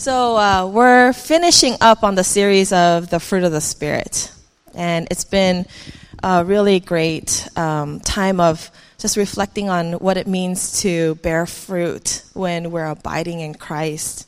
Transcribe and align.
So, 0.00 0.38
uh, 0.38 0.66
we're 0.66 1.12
finishing 1.12 1.76
up 1.82 2.04
on 2.04 2.14
the 2.14 2.24
series 2.24 2.72
of 2.72 3.10
the 3.10 3.20
fruit 3.20 3.44
of 3.44 3.52
the 3.52 3.60
Spirit. 3.60 4.32
And 4.74 5.06
it's 5.10 5.24
been 5.24 5.66
a 6.22 6.42
really 6.42 6.80
great 6.80 7.46
um, 7.54 8.00
time 8.00 8.40
of 8.40 8.70
just 8.96 9.18
reflecting 9.18 9.68
on 9.68 9.92
what 9.92 10.16
it 10.16 10.26
means 10.26 10.80
to 10.80 11.16
bear 11.16 11.44
fruit 11.44 12.22
when 12.32 12.70
we're 12.70 12.86
abiding 12.86 13.40
in 13.40 13.52
Christ. 13.52 14.26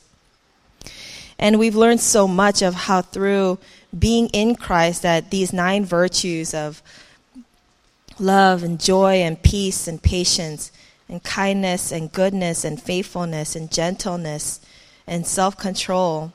And 1.39 1.57
we've 1.57 1.75
learned 1.75 2.01
so 2.01 2.27
much 2.27 2.61
of 2.61 2.75
how 2.75 3.01
through 3.01 3.57
being 3.97 4.27
in 4.27 4.55
Christ 4.55 5.01
that 5.01 5.31
these 5.31 5.53
nine 5.53 5.85
virtues 5.85 6.53
of 6.53 6.83
love 8.19 8.61
and 8.61 8.79
joy 8.79 9.23
and 9.23 9.41
peace 9.41 9.87
and 9.87 9.99
patience 9.99 10.71
and 11.09 11.23
kindness 11.23 11.91
and 11.91 12.11
goodness 12.11 12.63
and 12.63 12.79
faithfulness 12.79 13.55
and 13.55 13.71
gentleness 13.71 14.59
and 15.07 15.25
self 15.25 15.57
control, 15.57 16.33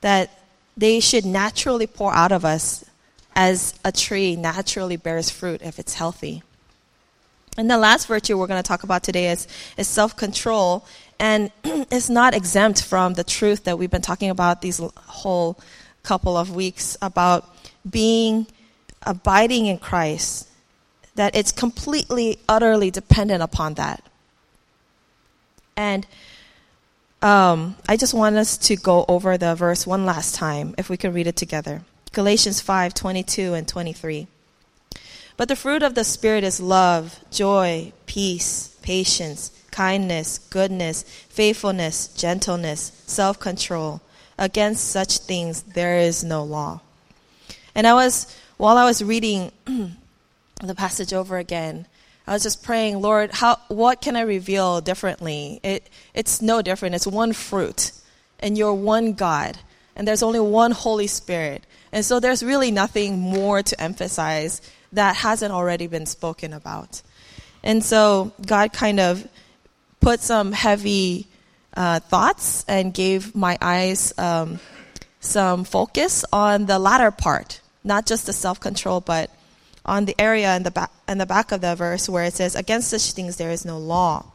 that 0.00 0.30
they 0.76 1.00
should 1.00 1.24
naturally 1.24 1.86
pour 1.86 2.12
out 2.14 2.32
of 2.32 2.44
us 2.44 2.84
as 3.34 3.74
a 3.84 3.92
tree 3.92 4.36
naturally 4.36 4.96
bears 4.96 5.30
fruit 5.30 5.60
if 5.62 5.78
it's 5.78 5.94
healthy. 5.94 6.42
And 7.56 7.70
the 7.70 7.78
last 7.78 8.06
virtue 8.06 8.38
we're 8.38 8.46
going 8.46 8.62
to 8.62 8.66
talk 8.66 8.82
about 8.84 9.02
today 9.02 9.30
is, 9.30 9.46
is 9.76 9.88
self 9.88 10.16
control. 10.16 10.86
And 11.18 11.50
it's 11.64 12.08
not 12.08 12.34
exempt 12.34 12.82
from 12.82 13.14
the 13.14 13.24
truth 13.24 13.64
that 13.64 13.78
we've 13.78 13.90
been 13.90 14.02
talking 14.02 14.30
about 14.30 14.62
these 14.62 14.80
whole 14.96 15.58
couple 16.02 16.36
of 16.36 16.54
weeks 16.54 16.96
about 17.02 17.54
being 17.88 18.46
abiding 19.02 19.66
in 19.66 19.78
Christ, 19.78 20.48
that 21.14 21.34
it's 21.34 21.52
completely, 21.52 22.38
utterly 22.48 22.90
dependent 22.90 23.42
upon 23.42 23.74
that. 23.74 24.02
And 25.76 26.06
um, 27.22 27.76
I 27.88 27.96
just 27.96 28.14
want 28.14 28.36
us 28.36 28.56
to 28.58 28.76
go 28.76 29.04
over 29.08 29.36
the 29.36 29.54
verse 29.54 29.86
one 29.86 30.06
last 30.06 30.34
time, 30.34 30.74
if 30.78 30.88
we 30.88 30.96
can 30.96 31.12
read 31.12 31.26
it 31.26 31.36
together. 31.36 31.82
Galatians 32.12 32.60
5 32.60 32.94
22 32.94 33.54
and 33.54 33.68
23. 33.68 34.26
But 35.36 35.48
the 35.48 35.56
fruit 35.56 35.82
of 35.82 35.94
the 35.94 36.04
Spirit 36.04 36.44
is 36.44 36.60
love, 36.60 37.18
joy, 37.30 37.92
peace, 38.06 38.76
patience, 38.82 39.50
kindness, 39.70 40.38
goodness, 40.38 41.02
faithfulness, 41.28 42.08
gentleness, 42.08 42.92
self 43.06 43.38
control. 43.38 44.00
Against 44.38 44.88
such 44.88 45.18
things 45.18 45.62
there 45.62 45.98
is 45.98 46.24
no 46.24 46.42
law. 46.42 46.80
And 47.74 47.86
I 47.86 47.94
was, 47.94 48.34
while 48.56 48.78
I 48.78 48.84
was 48.84 49.04
reading 49.04 49.52
the 49.64 50.74
passage 50.74 51.12
over 51.12 51.36
again, 51.36 51.86
I 52.30 52.34
was 52.34 52.44
just 52.44 52.62
praying, 52.62 53.00
Lord, 53.00 53.32
how, 53.32 53.58
what 53.66 54.00
can 54.00 54.14
I 54.14 54.20
reveal 54.20 54.80
differently? 54.80 55.58
It, 55.64 55.90
it's 56.14 56.40
no 56.40 56.62
different. 56.62 56.94
It's 56.94 57.04
one 57.04 57.32
fruit, 57.32 57.90
and 58.38 58.56
you're 58.56 58.72
one 58.72 59.14
God, 59.14 59.58
and 59.96 60.06
there's 60.06 60.22
only 60.22 60.38
one 60.38 60.70
Holy 60.70 61.08
Spirit. 61.08 61.64
And 61.90 62.04
so 62.04 62.20
there's 62.20 62.44
really 62.44 62.70
nothing 62.70 63.18
more 63.18 63.64
to 63.64 63.82
emphasize 63.82 64.62
that 64.92 65.16
hasn't 65.16 65.52
already 65.52 65.88
been 65.88 66.06
spoken 66.06 66.52
about. 66.52 67.02
And 67.64 67.84
so 67.84 68.30
God 68.46 68.72
kind 68.72 69.00
of 69.00 69.26
put 69.98 70.20
some 70.20 70.52
heavy 70.52 71.26
uh, 71.74 71.98
thoughts 71.98 72.64
and 72.68 72.94
gave 72.94 73.34
my 73.34 73.58
eyes 73.60 74.16
um, 74.18 74.60
some 75.18 75.64
focus 75.64 76.24
on 76.32 76.66
the 76.66 76.78
latter 76.78 77.10
part, 77.10 77.60
not 77.82 78.06
just 78.06 78.26
the 78.26 78.32
self 78.32 78.60
control, 78.60 79.00
but 79.00 79.32
on 79.84 80.04
the 80.04 80.14
area 80.20 80.54
in 80.56 80.62
the 80.62 80.70
back 80.70 80.90
in 81.08 81.18
the 81.18 81.26
back 81.26 81.52
of 81.52 81.60
the 81.60 81.74
verse 81.74 82.08
where 82.08 82.24
it 82.24 82.34
says, 82.34 82.54
"Against 82.54 82.90
such 82.90 83.12
things 83.12 83.36
there 83.36 83.50
is 83.50 83.64
no 83.64 83.78
law." 83.78 84.26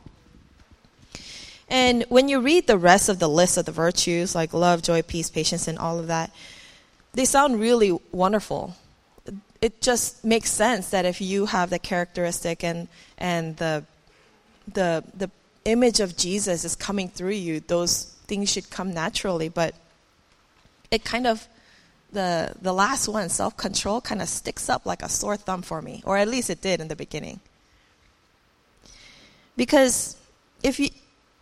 And 1.67 2.05
when 2.09 2.29
you 2.29 2.39
read 2.41 2.67
the 2.67 2.77
rest 2.77 3.09
of 3.09 3.19
the 3.19 3.29
list 3.29 3.57
of 3.57 3.65
the 3.65 3.71
virtues, 3.71 4.35
like 4.35 4.53
love, 4.53 4.83
joy, 4.83 5.01
peace, 5.01 5.29
patience, 5.29 5.67
and 5.67 5.79
all 5.79 5.97
of 5.97 6.07
that, 6.07 6.31
they 7.13 7.25
sound 7.25 7.59
really 7.59 7.97
wonderful. 8.11 8.75
It 9.61 9.81
just 9.81 10.23
makes 10.23 10.51
sense 10.51 10.89
that 10.89 11.05
if 11.05 11.21
you 11.21 11.47
have 11.47 11.69
the 11.69 11.79
characteristic 11.79 12.63
and 12.63 12.87
and 13.17 13.57
the 13.57 13.83
the 14.71 15.03
the 15.17 15.31
image 15.63 15.99
of 15.99 16.15
Jesus 16.17 16.63
is 16.63 16.75
coming 16.75 17.09
through 17.09 17.31
you, 17.31 17.61
those 17.61 18.13
things 18.27 18.51
should 18.51 18.69
come 18.69 18.93
naturally. 18.93 19.49
But 19.49 19.73
it 20.91 21.03
kind 21.03 21.25
of 21.25 21.47
the 22.15 22.55
the 22.59 22.73
last 22.73 23.07
one, 23.07 23.29
self 23.29 23.55
control, 23.55 24.01
kind 24.01 24.21
of 24.21 24.27
sticks 24.27 24.69
up 24.69 24.85
like 24.85 25.03
a 25.03 25.09
sore 25.09 25.37
thumb 25.37 25.61
for 25.61 25.81
me, 25.81 26.01
or 26.05 26.17
at 26.17 26.27
least 26.27 26.49
it 26.49 26.61
did 26.61 26.81
in 26.81 26.87
the 26.87 26.95
beginning. 26.95 27.39
Because 29.55 30.17
if 30.63 30.79
you 30.79 30.89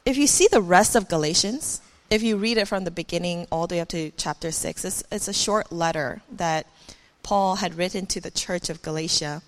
if 0.06 0.18
you 0.18 0.28
see 0.28 0.48
the 0.52 0.62
rest 0.62 0.96
of 0.96 1.08
Galatians, 1.08 1.80
if 2.10 2.22
you 2.22 2.36
read 2.36 2.58
it 2.58 2.68
from 2.68 2.84
the 2.84 2.92
beginning 2.92 3.48
all 3.52 3.68
the 3.68 3.76
way 3.76 3.82
up 3.82 3.88
to 3.90 4.12
chapter 4.18 4.52
six, 4.52 4.84
it's 4.84 5.04
it's 5.12 5.28
a 5.30 5.34
short 5.34 5.72
letter 5.72 6.22
that 6.30 6.68
Paul 7.22 7.56
had 7.56 7.76
written 7.76 8.06
to 8.08 8.20
the 8.20 8.32
church 8.32 8.70
of 8.70 8.82
Galatia. 8.82 9.42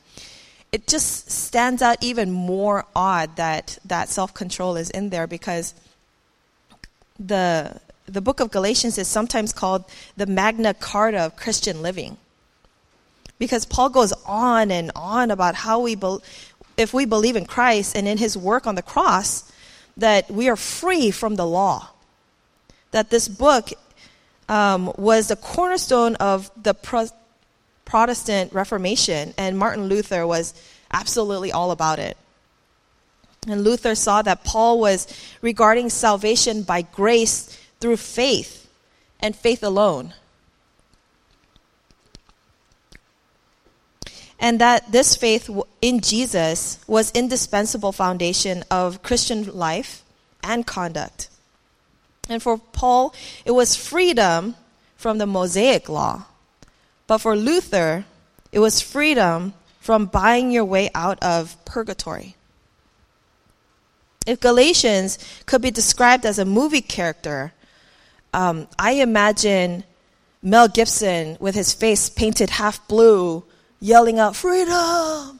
It 0.72 0.88
just 0.88 1.30
stands 1.30 1.82
out 1.82 1.98
even 2.02 2.32
more 2.32 2.86
odd 2.96 3.36
that 3.36 3.78
that 3.86 4.10
self 4.10 4.34
control 4.34 4.78
is 4.78 4.90
in 4.90 5.10
there 5.10 5.28
because 5.28 5.74
the 7.20 7.80
the 8.08 8.22
book 8.22 8.40
of 8.40 8.52
Galatians 8.52 8.98
is 8.98 9.08
sometimes 9.08 9.52
called 9.52 9.86
the 10.16 10.26
Magna 10.26 10.74
Carta 10.74 11.20
of 11.20 11.36
Christian 11.36 11.82
living. 11.82 12.18
Because 13.40 13.66
Paul 13.66 13.90
goes 13.90 14.14
on 14.26 14.72
and 14.72 14.92
on 14.96 15.32
about 15.32 15.56
how 15.56 15.80
we, 15.80 15.96
be, 15.96 16.18
if 16.78 16.94
we 16.94 17.06
believe 17.06 17.36
in 17.36 17.46
Christ 17.46 17.96
and 17.96 18.08
in 18.08 18.18
his 18.18 18.38
work 18.38 18.66
on 18.66 18.76
the 18.76 18.82
cross, 18.82 19.52
that 19.98 20.30
we 20.30 20.48
are 20.50 20.56
free 20.56 21.12
from 21.12 21.36
the 21.36 21.46
law. 21.46 21.90
That 22.92 23.10
this 23.10 23.28
book 23.28 23.72
um, 24.48 24.94
was 24.98 25.28
the 25.28 25.36
cornerstone 25.36 26.16
of 26.16 26.52
the 26.62 26.74
Pro- 26.74 27.10
Protestant 27.84 28.54
Reformation, 28.54 29.34
and 29.38 29.58
Martin 29.58 29.86
Luther 29.86 30.26
was 30.26 30.54
absolutely 30.92 31.52
all 31.52 31.72
about 31.72 32.00
it. 32.00 32.18
And 33.48 33.64
Luther 33.64 33.96
saw 33.96 34.22
that 34.22 34.44
Paul 34.44 34.80
was 34.80 35.08
regarding 35.42 35.90
salvation 35.90 36.64
by 36.64 36.82
grace 36.82 37.60
through 37.80 37.98
faith 37.98 38.68
and 39.20 39.36
faith 39.36 39.64
alone. 39.64 40.14
And 44.40 44.60
that 44.60 44.92
this 44.92 45.16
faith 45.16 45.50
in 45.82 46.02
Jesus 46.02 46.80
was 46.88 47.12
indispensable 47.12 47.92
foundation 47.92 48.64
of 48.70 49.02
Christian 49.02 49.58
life 49.58 50.04
and 50.44 50.68
conduct. 50.68 51.30
And 52.30 52.42
for 52.42 52.58
Paul, 52.58 53.14
it 53.46 53.52
was 53.52 53.76
freedom 53.76 54.56
from 54.98 55.18
the 55.18 55.26
Mosaic 55.26 55.90
law. 55.90 56.26
But 57.08 57.20
for 57.20 57.36
Luther, 57.36 58.06
it 58.52 58.60
was 58.60 58.82
freedom 58.82 59.54
from 59.80 60.08
buying 60.08 60.52
your 60.52 60.66
way 60.66 60.90
out 60.96 61.22
of 61.22 61.64
purgatory. 61.66 62.36
If 64.26 64.40
Galatians 64.40 65.20
could 65.46 65.62
be 65.62 65.70
described 65.70 66.26
as 66.26 66.40
a 66.40 66.46
movie 66.46 66.82
character, 66.82 67.54
um, 68.36 68.68
I 68.78 68.92
imagine 68.96 69.86
Mel 70.44 70.68
Gibson 70.68 71.38
with 71.40 71.56
his 71.56 71.74
face 71.74 72.10
painted 72.10 72.50
half 72.50 72.86
blue, 72.90 73.46
yelling 73.80 74.20
out, 74.20 74.36
Freedom! 74.36 75.40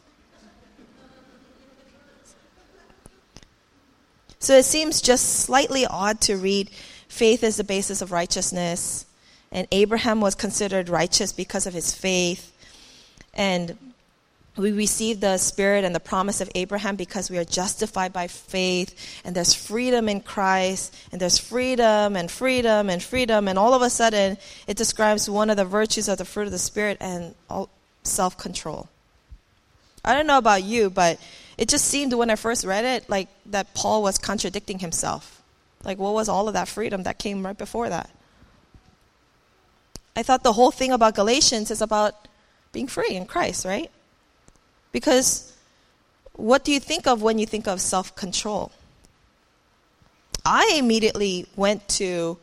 So 4.40 4.58
it 4.58 4.64
seems 4.64 5.02
just 5.02 5.42
slightly 5.42 5.86
odd 5.86 6.22
to 6.22 6.38
read 6.38 6.70
faith 7.10 7.44
is 7.44 7.58
the 7.58 7.66
basis 7.66 8.02
of 8.02 8.14
righteousness, 8.14 9.06
and 9.52 9.68
Abraham 9.74 10.22
was 10.22 10.34
considered 10.34 10.88
righteous 10.88 11.34
because 11.34 11.68
of 11.68 11.74
his 11.74 11.94
faith, 11.94 12.54
and 13.34 13.78
we 14.58 14.72
receive 14.72 15.20
the 15.20 15.38
spirit 15.38 15.84
and 15.84 15.94
the 15.94 16.00
promise 16.00 16.40
of 16.40 16.50
Abraham 16.56 16.96
because 16.96 17.30
we 17.30 17.38
are 17.38 17.44
justified 17.44 18.14
by 18.14 18.28
faith, 18.28 19.22
and 19.26 19.36
there's 19.36 19.54
freedom 19.54 20.08
in 20.08 20.22
Christ, 20.22 20.96
and 21.12 21.20
there's 21.20 21.38
freedom 21.38 22.16
and 22.16 22.32
freedom 22.32 22.90
and 22.90 23.04
freedom, 23.04 23.48
and 23.48 23.60
all 23.60 23.74
of 23.74 23.82
a 23.82 23.90
sudden 23.90 24.38
it 24.68 24.78
describes 24.78 25.30
one 25.30 25.50
of 25.50 25.58
the 25.58 25.66
virtues 25.66 26.08
of 26.08 26.18
the 26.18 26.26
fruit 26.26 26.46
of 26.46 26.52
the 26.52 26.60
Spirit 26.60 26.98
and 27.02 27.36
self 28.04 28.38
control. 28.38 28.88
I 30.06 30.14
don't 30.14 30.28
know 30.28 30.38
about 30.38 30.64
you, 30.64 30.90
but 30.90 31.20
it 31.58 31.68
just 31.68 31.86
seemed 31.86 32.14
when 32.14 32.30
I 32.30 32.36
first 32.36 32.64
read 32.64 32.86
it 32.86 33.10
like 33.10 33.28
that 33.48 33.74
Paul 33.74 34.04
was 34.04 34.18
contradicting 34.18 34.80
himself. 34.80 35.42
Like, 35.84 35.98
what 35.98 36.14
was 36.14 36.30
all 36.30 36.48
of 36.48 36.54
that 36.54 36.68
freedom 36.68 37.04
that 37.04 37.20
came 37.20 37.46
right 37.46 37.58
before 37.58 37.90
that? 37.90 38.10
I 40.16 40.24
thought 40.24 40.44
the 40.44 40.54
whole 40.54 40.72
thing 40.72 40.92
about 40.92 41.16
Galatians 41.16 41.72
is 41.72 41.82
about 41.82 42.28
being 42.72 42.88
free 42.88 43.16
in 43.16 43.26
Christ, 43.26 43.66
right? 43.66 43.92
Because 44.96 45.52
what 46.38 46.64
do 46.64 46.72
you 46.72 46.80
think 46.80 47.06
of 47.06 47.22
when 47.22 47.38
you 47.38 47.46
think 47.46 47.68
of 47.68 47.82
self 47.82 48.16
control? 48.16 48.72
I 50.46 50.76
immediately 50.78 51.48
went 51.58 51.86
to 52.00 52.38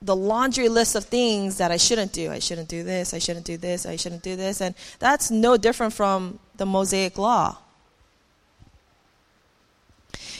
the 0.00 0.16
laundry 0.16 0.70
list 0.70 0.94
of 0.94 1.04
things 1.04 1.58
that 1.58 1.70
I 1.70 1.76
shouldn't 1.76 2.14
do. 2.14 2.30
I 2.30 2.38
shouldn't 2.38 2.68
do 2.68 2.82
this, 2.82 3.12
I 3.12 3.18
shouldn't 3.18 3.44
do 3.44 3.58
this, 3.58 3.84
I 3.84 3.96
shouldn't 3.96 4.22
do 4.22 4.36
this. 4.36 4.62
And 4.62 4.74
that's 5.00 5.30
no 5.30 5.58
different 5.58 5.92
from 5.92 6.38
the 6.56 6.64
Mosaic 6.64 7.18
law. 7.18 7.58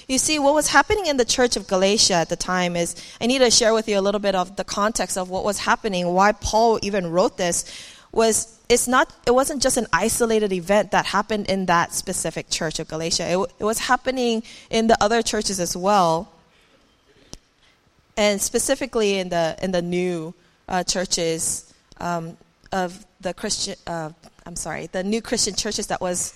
You 0.08 0.16
see, 0.16 0.38
what 0.38 0.54
was 0.54 0.68
happening 0.68 1.04
in 1.04 1.18
the 1.18 1.26
church 1.26 1.54
of 1.54 1.68
Galatia 1.68 2.14
at 2.14 2.30
the 2.30 2.36
time 2.36 2.76
is 2.76 2.96
I 3.20 3.26
need 3.26 3.40
to 3.40 3.50
share 3.50 3.74
with 3.74 3.88
you 3.88 3.98
a 3.98 4.00
little 4.00 4.20
bit 4.20 4.34
of 4.34 4.56
the 4.56 4.64
context 4.64 5.18
of 5.18 5.28
what 5.28 5.44
was 5.44 5.58
happening, 5.58 6.06
why 6.14 6.32
Paul 6.32 6.78
even 6.80 7.10
wrote 7.10 7.36
this 7.36 7.64
was 8.12 8.58
it's 8.68 8.88
not 8.88 9.12
it 9.26 9.32
wasn't 9.32 9.62
just 9.62 9.76
an 9.76 9.86
isolated 9.92 10.52
event 10.52 10.90
that 10.90 11.06
happened 11.06 11.48
in 11.48 11.66
that 11.66 11.92
specific 11.92 12.50
church 12.50 12.78
of 12.78 12.88
Galatia. 12.88 13.24
It, 13.30 13.52
it 13.60 13.64
was 13.64 13.78
happening 13.78 14.42
in 14.70 14.86
the 14.86 14.96
other 15.00 15.22
churches 15.22 15.60
as 15.60 15.76
well. 15.76 16.32
And 18.16 18.40
specifically 18.40 19.18
in 19.18 19.28
the 19.28 19.56
in 19.62 19.70
the 19.70 19.82
new 19.82 20.34
uh, 20.68 20.84
churches 20.84 21.72
um, 21.98 22.36
of 22.72 23.04
the 23.20 23.32
Christian 23.32 23.76
uh, 23.86 24.10
I'm 24.46 24.56
sorry, 24.56 24.86
the 24.88 25.04
new 25.04 25.22
Christian 25.22 25.54
churches 25.54 25.86
that 25.88 26.00
was 26.00 26.34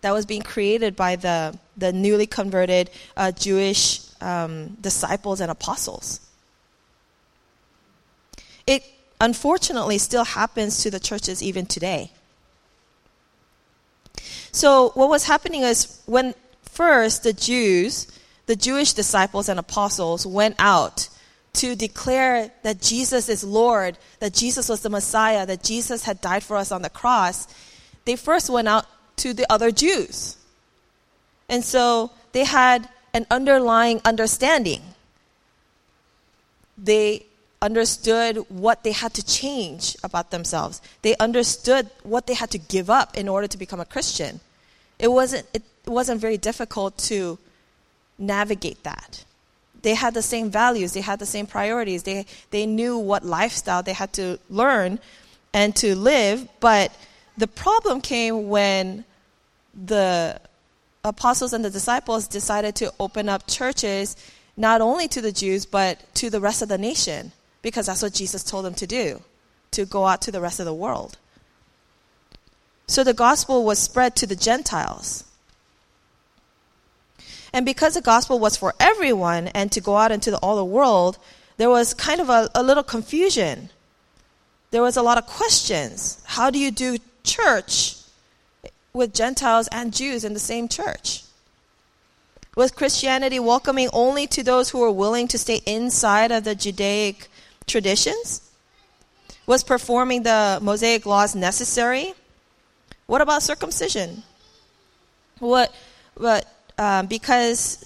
that 0.00 0.12
was 0.12 0.24
being 0.24 0.42
created 0.42 0.96
by 0.96 1.16
the, 1.16 1.58
the 1.76 1.92
newly 1.92 2.26
converted 2.26 2.90
uh, 3.16 3.32
Jewish 3.32 4.00
um, 4.20 4.68
disciples 4.80 5.40
and 5.40 5.50
apostles. 5.50 6.20
It 8.66 8.82
unfortunately 9.20 9.98
still 9.98 10.24
happens 10.24 10.82
to 10.82 10.90
the 10.90 11.00
churches 11.00 11.42
even 11.42 11.66
today. 11.66 12.10
So, 14.52 14.90
what 14.90 15.08
was 15.08 15.26
happening 15.26 15.62
is 15.62 16.02
when 16.06 16.34
first 16.62 17.22
the 17.22 17.32
Jews, 17.32 18.10
the 18.46 18.56
Jewish 18.56 18.92
disciples 18.92 19.48
and 19.48 19.60
apostles, 19.60 20.26
went 20.26 20.56
out 20.58 21.08
to 21.52 21.74
declare 21.76 22.50
that 22.62 22.80
Jesus 22.80 23.28
is 23.28 23.44
Lord, 23.44 23.98
that 24.20 24.32
Jesus 24.34 24.68
was 24.68 24.82
the 24.82 24.90
Messiah, 24.90 25.46
that 25.46 25.62
Jesus 25.62 26.04
had 26.04 26.20
died 26.20 26.42
for 26.42 26.56
us 26.56 26.72
on 26.72 26.82
the 26.82 26.90
cross, 26.90 27.46
they 28.04 28.16
first 28.16 28.50
went 28.50 28.68
out 28.68 28.86
to 29.16 29.34
the 29.34 29.50
other 29.52 29.70
Jews. 29.70 30.36
And 31.48 31.64
so 31.64 32.12
they 32.32 32.44
had 32.44 32.88
an 33.12 33.26
underlying 33.30 34.00
understanding. 34.04 34.80
They 36.78 37.26
understood 37.62 38.36
what 38.48 38.84
they 38.84 38.92
had 38.92 39.12
to 39.14 39.24
change 39.24 39.96
about 40.02 40.30
themselves. 40.30 40.80
They 41.02 41.14
understood 41.16 41.90
what 42.02 42.26
they 42.26 42.34
had 42.34 42.50
to 42.52 42.58
give 42.58 42.88
up 42.88 43.16
in 43.16 43.28
order 43.28 43.46
to 43.46 43.58
become 43.58 43.80
a 43.80 43.84
Christian. 43.84 44.40
It 44.98 45.08
wasn't, 45.08 45.46
it 45.52 45.62
wasn't 45.86 46.20
very 46.20 46.38
difficult 46.38 46.96
to 46.98 47.38
navigate 48.18 48.82
that. 48.84 49.24
They 49.82 49.94
had 49.94 50.14
the 50.14 50.22
same 50.22 50.50
values, 50.50 50.92
they 50.92 51.00
had 51.00 51.18
the 51.18 51.26
same 51.26 51.46
priorities, 51.46 52.02
they, 52.02 52.26
they 52.50 52.66
knew 52.66 52.98
what 52.98 53.24
lifestyle 53.24 53.82
they 53.82 53.94
had 53.94 54.12
to 54.14 54.38
learn 54.50 54.98
and 55.54 55.74
to 55.76 55.96
live, 55.96 56.46
but 56.60 56.92
the 57.38 57.46
problem 57.46 58.00
came 58.00 58.48
when 58.48 59.04
the 59.74 60.38
apostles 61.02 61.52
and 61.54 61.64
the 61.64 61.70
disciples 61.70 62.28
decided 62.28 62.74
to 62.76 62.92
open 63.00 63.28
up 63.28 63.46
churches 63.46 64.16
not 64.56 64.82
only 64.82 65.08
to 65.08 65.22
the 65.22 65.32
Jews, 65.32 65.64
but 65.64 65.98
to 66.16 66.28
the 66.28 66.40
rest 66.40 66.60
of 66.60 66.68
the 66.68 66.76
nation, 66.76 67.32
because 67.62 67.86
that's 67.86 68.02
what 68.02 68.14
Jesus 68.14 68.42
told 68.42 68.64
them 68.64 68.74
to 68.74 68.86
do, 68.86 69.22
to 69.72 69.84
go 69.84 70.06
out 70.06 70.22
to 70.22 70.32
the 70.32 70.40
rest 70.40 70.60
of 70.60 70.66
the 70.66 70.74
world. 70.74 71.18
So 72.86 73.04
the 73.04 73.14
gospel 73.14 73.64
was 73.64 73.78
spread 73.78 74.16
to 74.16 74.26
the 74.26 74.36
Gentiles. 74.36 75.24
And 77.52 77.66
because 77.66 77.94
the 77.94 78.00
gospel 78.00 78.38
was 78.38 78.56
for 78.56 78.74
everyone 78.80 79.48
and 79.48 79.70
to 79.72 79.80
go 79.80 79.96
out 79.96 80.12
into 80.12 80.30
the, 80.30 80.38
all 80.38 80.56
the 80.56 80.64
world, 80.64 81.18
there 81.56 81.70
was 81.70 81.94
kind 81.94 82.20
of 82.20 82.28
a, 82.28 82.48
a 82.54 82.62
little 82.62 82.82
confusion. 82.82 83.70
There 84.70 84.82
was 84.82 84.96
a 84.96 85.02
lot 85.02 85.18
of 85.18 85.26
questions. 85.26 86.22
How 86.26 86.50
do 86.50 86.58
you 86.58 86.70
do 86.70 86.98
church 87.22 87.96
with 88.92 89.14
Gentiles 89.14 89.68
and 89.70 89.92
Jews 89.92 90.24
in 90.24 90.32
the 90.32 90.40
same 90.40 90.68
church? 90.68 91.22
Was 92.56 92.72
Christianity 92.72 93.38
welcoming 93.38 93.88
only 93.92 94.26
to 94.28 94.42
those 94.42 94.70
who 94.70 94.80
were 94.80 94.90
willing 94.90 95.28
to 95.28 95.38
stay 95.38 95.60
inside 95.66 96.32
of 96.32 96.44
the 96.44 96.54
Judaic 96.54 97.28
traditions? 97.70 98.42
Was 99.46 99.64
performing 99.64 100.22
the 100.22 100.58
Mosaic 100.60 101.06
laws 101.06 101.34
necessary? 101.34 102.14
What 103.06 103.20
about 103.20 103.42
circumcision? 103.42 104.22
What, 105.38 105.74
what, 106.16 106.46
um, 106.78 107.06
because 107.06 107.84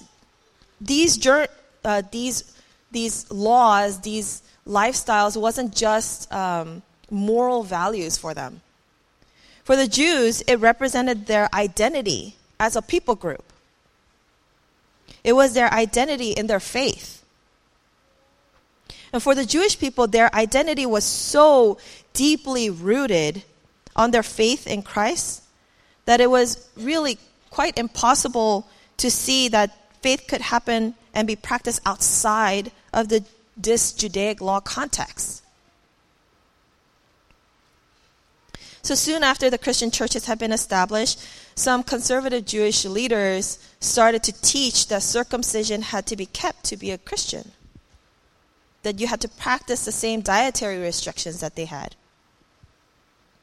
these, 0.81 1.25
uh, 1.25 2.01
these, 2.11 2.53
these 2.91 3.31
laws, 3.31 4.01
these 4.01 4.43
lifestyles 4.67 5.39
wasn't 5.39 5.75
just 5.75 6.31
um, 6.33 6.81
moral 7.09 7.63
values 7.63 8.17
for 8.17 8.33
them. 8.33 8.61
For 9.63 9.75
the 9.75 9.87
Jews, 9.87 10.41
it 10.41 10.57
represented 10.57 11.25
their 11.25 11.49
identity 11.53 12.35
as 12.59 12.75
a 12.75 12.81
people 12.81 13.15
group. 13.15 13.43
It 15.23 15.33
was 15.33 15.53
their 15.53 15.73
identity 15.73 16.31
in 16.31 16.45
their 16.45 16.59
faith. 16.59 17.14
And 19.15 19.23
for 19.23 19.33
the 19.33 19.45
Jewish 19.45 19.79
people, 19.79 20.07
their 20.07 20.29
identity 20.35 20.85
was 20.85 21.05
so 21.05 21.77
deeply 22.11 22.69
rooted 22.69 23.43
on 23.95 24.11
their 24.11 24.23
faith 24.23 24.67
in 24.67 24.83
Christ 24.83 25.41
that 26.03 26.19
it 26.19 26.29
was 26.29 26.67
really 26.75 27.17
quite 27.49 27.79
impossible 27.79 28.67
to 28.97 29.09
see 29.09 29.47
that 29.47 29.71
faith 30.01 30.25
could 30.27 30.41
happen 30.41 30.95
and 31.13 31.25
be 31.25 31.37
practiced 31.37 31.79
outside 31.85 32.73
of 32.91 33.07
the, 33.07 33.23
this 33.55 33.93
Judaic 33.93 34.41
law 34.41 34.59
context. 34.59 35.45
So 38.81 38.95
soon 38.95 39.23
after 39.23 39.49
the 39.49 39.57
Christian 39.57 39.91
churches 39.91 40.25
had 40.25 40.39
been 40.39 40.51
established, 40.51 41.21
some 41.55 41.83
conservative 41.83 42.43
Jewish 42.45 42.83
leaders 42.83 43.59
started 43.79 44.23
to 44.23 44.33
teach 44.41 44.89
that 44.89 45.03
circumcision 45.03 45.83
had 45.83 46.05
to 46.07 46.17
be 46.17 46.25
kept 46.25 46.65
to 46.65 46.75
be 46.75 46.91
a 46.91 46.97
Christian, 46.97 47.53
that 48.85 48.99
you 48.99 49.07
had 49.07 49.19
to 49.19 49.27
practice 49.27 49.83
the 49.83 49.91
same 49.91 50.21
dietary 50.21 50.77
restrictions 50.77 51.39
that 51.39 51.55
they 51.55 51.65
had. 51.65 51.95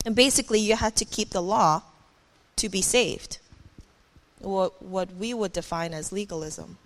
And 0.06 0.14
basically, 0.14 0.60
you 0.60 0.76
had 0.76 0.94
to 0.94 1.04
keep 1.04 1.30
the 1.30 1.42
law 1.42 1.82
to 2.54 2.68
be 2.68 2.80
saved, 2.80 3.38
what, 4.38 4.80
what 4.80 5.16
we 5.16 5.34
would 5.34 5.52
define 5.52 5.92
as 5.94 6.12
legalism. 6.12 6.78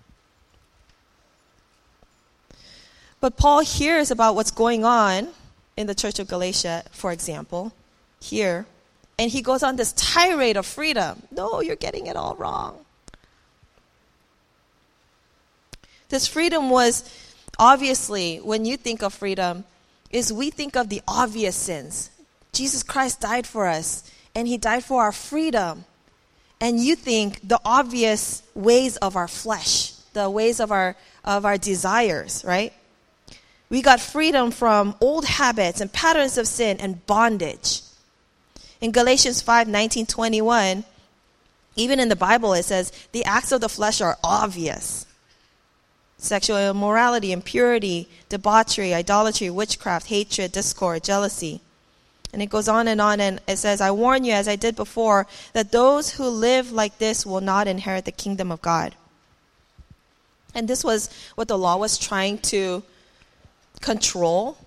But 3.20 3.36
Paul 3.36 3.60
hears 3.60 4.10
about 4.10 4.34
what's 4.34 4.50
going 4.50 4.86
on 4.86 5.28
in 5.76 5.86
the 5.86 5.94
church 5.94 6.18
of 6.18 6.26
Galatia, 6.26 6.84
for 6.92 7.12
example 7.12 7.74
here. 8.22 8.64
And 9.18 9.30
he 9.30 9.42
goes 9.42 9.62
on 9.62 9.76
this 9.76 9.92
tirade 9.92 10.56
of 10.56 10.64
freedom. 10.64 11.24
No, 11.30 11.60
you're 11.60 11.76
getting 11.76 12.06
it 12.06 12.16
all 12.16 12.36
wrong. 12.36 12.86
This 16.08 16.26
freedom 16.26 16.70
was 16.70 17.04
obviously, 17.58 18.38
when 18.38 18.64
you 18.64 18.76
think 18.76 19.02
of 19.02 19.14
freedom, 19.14 19.64
is 20.10 20.32
we 20.32 20.50
think 20.50 20.76
of 20.76 20.88
the 20.88 21.02
obvious 21.06 21.56
sins. 21.56 22.10
Jesus 22.52 22.82
Christ 22.82 23.20
died 23.20 23.46
for 23.46 23.66
us, 23.66 24.10
and 24.34 24.48
he 24.48 24.56
died 24.56 24.84
for 24.84 25.02
our 25.02 25.12
freedom. 25.12 25.84
And 26.60 26.80
you 26.80 26.96
think 26.96 27.46
the 27.46 27.60
obvious 27.64 28.42
ways 28.54 28.96
of 28.98 29.16
our 29.16 29.28
flesh, 29.28 29.92
the 30.14 30.30
ways 30.30 30.60
of 30.60 30.72
our 30.72 30.96
of 31.24 31.44
our 31.44 31.58
desires, 31.58 32.44
right? 32.46 32.72
We 33.68 33.82
got 33.82 34.00
freedom 34.00 34.52
from 34.52 34.94
old 35.00 35.24
habits 35.24 35.80
and 35.80 35.92
patterns 35.92 36.38
of 36.38 36.46
sin 36.46 36.78
and 36.78 37.04
bondage. 37.06 37.82
In 38.80 38.92
Galatians 38.92 39.42
5 39.42 39.68
19, 39.68 40.06
21, 40.06 40.84
even 41.74 42.00
in 42.00 42.08
the 42.08 42.16
Bible, 42.16 42.54
it 42.54 42.64
says, 42.64 42.92
the 43.12 43.24
acts 43.24 43.52
of 43.52 43.60
the 43.60 43.68
flesh 43.68 44.00
are 44.00 44.18
obvious 44.22 45.05
sexual 46.18 46.58
immorality, 46.58 47.32
impurity, 47.32 48.08
debauchery, 48.28 48.94
idolatry, 48.94 49.50
witchcraft, 49.50 50.08
hatred, 50.08 50.52
discord, 50.52 51.04
jealousy. 51.04 51.60
And 52.32 52.42
it 52.42 52.50
goes 52.50 52.68
on 52.68 52.88
and 52.88 53.00
on, 53.00 53.20
and 53.20 53.40
it 53.46 53.56
says, 53.56 53.80
I 53.80 53.90
warn 53.90 54.24
you, 54.24 54.32
as 54.32 54.48
I 54.48 54.56
did 54.56 54.76
before, 54.76 55.26
that 55.52 55.72
those 55.72 56.12
who 56.12 56.28
live 56.28 56.72
like 56.72 56.98
this 56.98 57.24
will 57.24 57.40
not 57.40 57.68
inherit 57.68 58.04
the 58.04 58.12
kingdom 58.12 58.50
of 58.50 58.60
God. 58.60 58.94
And 60.54 60.68
this 60.68 60.82
was 60.82 61.10
what 61.34 61.48
the 61.48 61.58
law 61.58 61.76
was 61.76 61.98
trying 61.98 62.38
to 62.38 62.82
control 63.80 64.58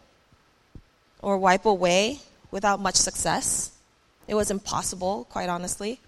or 1.21 1.37
wipe 1.37 1.65
away 1.65 2.19
without 2.51 2.79
much 2.79 2.95
success. 2.95 3.71
It 4.27 4.35
was 4.35 4.51
impossible, 4.51 5.25
quite 5.29 5.49
honestly. 5.49 5.99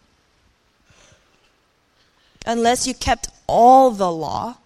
Unless 2.45 2.87
you 2.87 2.93
kept 2.93 3.29
all 3.47 3.91
the 3.91 4.11
law, 4.11 4.57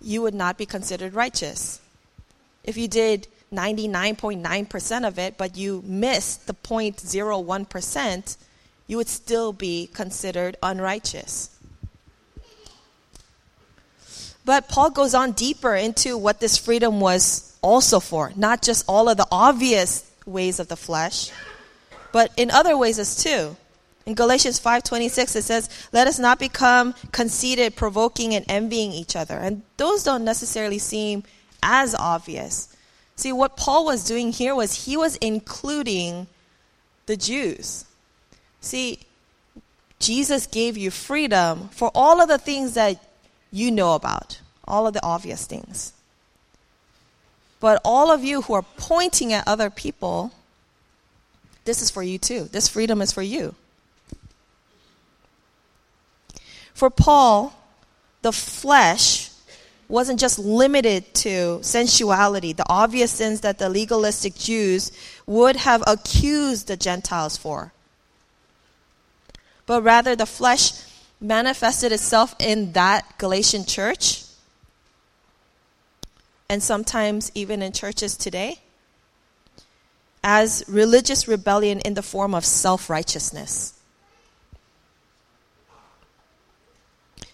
you 0.00 0.22
would 0.22 0.34
not 0.34 0.58
be 0.58 0.66
considered 0.66 1.14
righteous. 1.14 1.80
If 2.64 2.76
you 2.76 2.88
did 2.88 3.28
99.9% 3.52 5.06
of 5.06 5.18
it, 5.18 5.36
but 5.36 5.56
you 5.56 5.82
missed 5.84 6.46
the 6.46 6.54
0.01%, 6.54 8.36
you 8.86 8.96
would 8.96 9.08
still 9.08 9.52
be 9.52 9.88
considered 9.92 10.56
unrighteous. 10.62 11.50
But 14.44 14.68
Paul 14.68 14.90
goes 14.90 15.14
on 15.14 15.32
deeper 15.32 15.74
into 15.74 16.16
what 16.16 16.40
this 16.40 16.56
freedom 16.56 17.00
was 17.00 17.56
also 17.62 18.00
for, 18.00 18.32
not 18.36 18.62
just 18.62 18.84
all 18.88 19.08
of 19.08 19.16
the 19.16 19.26
obvious 19.30 20.10
ways 20.26 20.58
of 20.58 20.68
the 20.68 20.76
flesh, 20.76 21.30
but 22.12 22.32
in 22.36 22.50
other 22.50 22.76
ways 22.76 22.98
as 22.98 23.22
too. 23.22 23.56
In 24.06 24.14
Galatians 24.14 24.58
5:26 24.58 25.36
it 25.36 25.44
says, 25.44 25.68
"Let 25.92 26.06
us 26.06 26.18
not 26.18 26.38
become 26.38 26.94
conceited, 27.12 27.76
provoking 27.76 28.34
and 28.34 28.44
envying 28.48 28.92
each 28.92 29.14
other." 29.14 29.38
And 29.38 29.62
those 29.76 30.02
don't 30.02 30.24
necessarily 30.24 30.78
seem 30.78 31.22
as 31.62 31.94
obvious. 31.94 32.68
See, 33.16 33.32
what 33.32 33.56
Paul 33.56 33.84
was 33.84 34.04
doing 34.04 34.32
here 34.32 34.54
was 34.54 34.86
he 34.86 34.96
was 34.96 35.16
including 35.16 36.26
the 37.06 37.16
Jews. 37.16 37.84
See, 38.60 39.00
Jesus 39.98 40.46
gave 40.46 40.78
you 40.78 40.90
freedom 40.90 41.68
for 41.68 41.90
all 41.94 42.22
of 42.22 42.28
the 42.28 42.38
things 42.38 42.72
that 42.72 43.04
you 43.52 43.70
know 43.70 43.94
about, 43.94 44.38
all 44.66 44.86
of 44.86 44.94
the 44.94 45.04
obvious 45.04 45.44
things. 45.44 45.92
But 47.60 47.82
all 47.84 48.10
of 48.10 48.24
you 48.24 48.42
who 48.42 48.54
are 48.54 48.64
pointing 48.78 49.34
at 49.34 49.46
other 49.46 49.68
people, 49.68 50.32
this 51.66 51.82
is 51.82 51.90
for 51.90 52.02
you 52.02 52.16
too. 52.16 52.44
This 52.44 52.68
freedom 52.68 53.02
is 53.02 53.12
for 53.12 53.22
you. 53.22 53.54
For 56.80 56.88
Paul, 56.88 57.52
the 58.22 58.32
flesh 58.32 59.28
wasn't 59.86 60.18
just 60.18 60.38
limited 60.38 61.12
to 61.16 61.58
sensuality, 61.62 62.54
the 62.54 62.64
obvious 62.70 63.10
sins 63.10 63.42
that 63.42 63.58
the 63.58 63.68
legalistic 63.68 64.34
Jews 64.34 64.90
would 65.26 65.56
have 65.56 65.84
accused 65.86 66.68
the 66.68 66.78
Gentiles 66.78 67.36
for. 67.36 67.74
But 69.66 69.82
rather, 69.82 70.16
the 70.16 70.24
flesh 70.24 70.72
manifested 71.20 71.92
itself 71.92 72.34
in 72.38 72.72
that 72.72 73.18
Galatian 73.18 73.66
church, 73.66 74.24
and 76.48 76.62
sometimes 76.62 77.30
even 77.34 77.60
in 77.60 77.72
churches 77.72 78.16
today, 78.16 78.56
as 80.24 80.64
religious 80.66 81.28
rebellion 81.28 81.80
in 81.80 81.92
the 81.92 82.02
form 82.02 82.34
of 82.34 82.46
self 82.46 82.88
righteousness. 82.88 83.74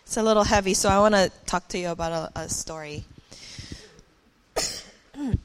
It's 0.06 0.16
a 0.16 0.22
little 0.22 0.44
heavy, 0.44 0.72
so 0.72 0.88
I 0.88 1.00
want 1.00 1.16
to 1.16 1.32
talk 1.46 1.66
to 1.70 1.78
you 1.78 1.88
about 1.88 2.12
a, 2.36 2.42
a 2.42 2.48
story. 2.48 3.04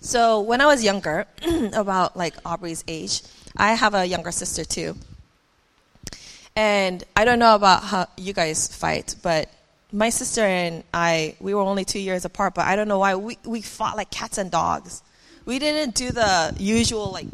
so, 0.00 0.42
when 0.42 0.60
I 0.60 0.66
was 0.66 0.84
younger, 0.84 1.26
about 1.72 2.14
like 2.14 2.34
Aubrey's 2.44 2.84
age, 2.86 3.22
I 3.56 3.72
have 3.72 3.94
a 3.94 4.04
younger 4.04 4.32
sister 4.32 4.66
too. 4.66 4.96
And 6.56 7.02
I 7.16 7.24
don't 7.24 7.38
know 7.38 7.54
about 7.54 7.84
how 7.84 8.06
you 8.18 8.34
guys 8.34 8.68
fight, 8.68 9.14
but 9.22 9.48
my 9.92 10.10
sister 10.10 10.42
and 10.42 10.84
I, 10.92 11.34
we 11.40 11.54
were 11.54 11.62
only 11.62 11.86
two 11.86 12.00
years 12.00 12.26
apart, 12.26 12.54
but 12.54 12.66
I 12.66 12.76
don't 12.76 12.86
know 12.86 12.98
why 12.98 13.14
we, 13.14 13.38
we 13.46 13.62
fought 13.62 13.96
like 13.96 14.10
cats 14.10 14.36
and 14.36 14.50
dogs. 14.50 15.02
We 15.46 15.58
didn't 15.58 15.94
do 15.94 16.10
the 16.10 16.54
usual 16.58 17.12
like 17.12 17.28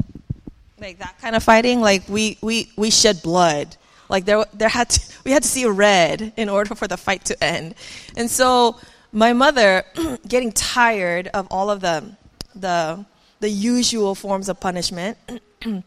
like 0.79 0.99
that 0.99 1.19
kind 1.19 1.35
of 1.35 1.43
fighting. 1.43 1.81
Like 1.81 2.07
we 2.07 2.37
we 2.41 2.71
we 2.77 2.89
shed 2.89 3.21
blood 3.21 3.75
like 4.09 4.25
there, 4.25 4.45
there 4.53 4.69
had 4.69 4.89
to, 4.89 5.13
we 5.23 5.31
had 5.31 5.43
to 5.43 5.49
see 5.49 5.65
red 5.65 6.33
in 6.37 6.49
order 6.49 6.75
for 6.75 6.87
the 6.87 6.97
fight 6.97 7.25
to 7.25 7.43
end. 7.43 7.75
And 8.15 8.29
so 8.29 8.79
my 9.11 9.33
mother, 9.33 9.83
getting 10.27 10.51
tired 10.51 11.27
of 11.29 11.47
all 11.49 11.69
of 11.69 11.81
the, 11.81 12.15
the, 12.53 13.05
the 13.39 13.49
usual 13.49 14.15
forms 14.15 14.49
of 14.49 14.59
punishment, 14.59 15.17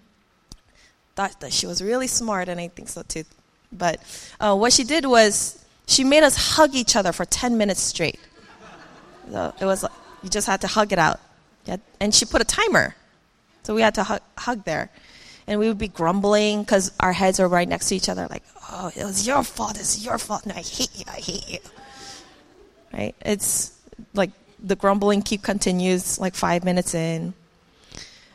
thought 1.14 1.40
that 1.40 1.52
she 1.52 1.66
was 1.66 1.82
really 1.82 2.06
smart, 2.06 2.48
and 2.48 2.60
I 2.60 2.68
think 2.68 2.88
so 2.88 3.02
too. 3.02 3.24
But 3.72 4.00
uh, 4.40 4.56
what 4.56 4.72
she 4.72 4.84
did 4.84 5.04
was 5.04 5.64
she 5.86 6.04
made 6.04 6.22
us 6.22 6.54
hug 6.54 6.74
each 6.74 6.96
other 6.96 7.12
for 7.12 7.24
10 7.24 7.56
minutes 7.56 7.80
straight. 7.80 8.18
So 9.30 9.52
it 9.60 9.64
was 9.64 9.82
like, 9.82 9.92
you 10.22 10.30
just 10.30 10.46
had 10.46 10.60
to 10.62 10.66
hug 10.66 10.92
it 10.92 10.98
out. 10.98 11.20
And 12.00 12.14
she 12.14 12.24
put 12.24 12.40
a 12.40 12.44
timer. 12.44 12.94
So 13.62 13.74
we 13.74 13.82
had 13.82 13.94
to 13.96 14.04
hug, 14.04 14.22
hug 14.38 14.64
there 14.64 14.90
and 15.48 15.58
we 15.58 15.66
would 15.66 15.78
be 15.78 15.88
grumbling 15.88 16.60
because 16.60 16.92
our 17.00 17.12
heads 17.12 17.40
are 17.40 17.48
right 17.48 17.66
next 17.66 17.88
to 17.88 17.96
each 17.96 18.10
other, 18.10 18.26
like, 18.28 18.42
oh, 18.70 18.92
it 18.94 19.02
was 19.02 19.26
your 19.26 19.42
fault, 19.42 19.80
it's 19.80 20.04
your 20.04 20.18
fault, 20.18 20.44
no, 20.44 20.54
I 20.54 20.60
hate 20.60 20.90
you, 20.94 21.04
I 21.08 21.16
hate 21.16 21.48
you. 21.48 21.58
Right? 22.92 23.14
It's 23.22 23.72
like 24.12 24.30
the 24.62 24.76
grumbling 24.76 25.22
keep 25.22 25.42
continues 25.42 26.20
like 26.20 26.34
five 26.34 26.64
minutes 26.64 26.94
in. 26.94 27.32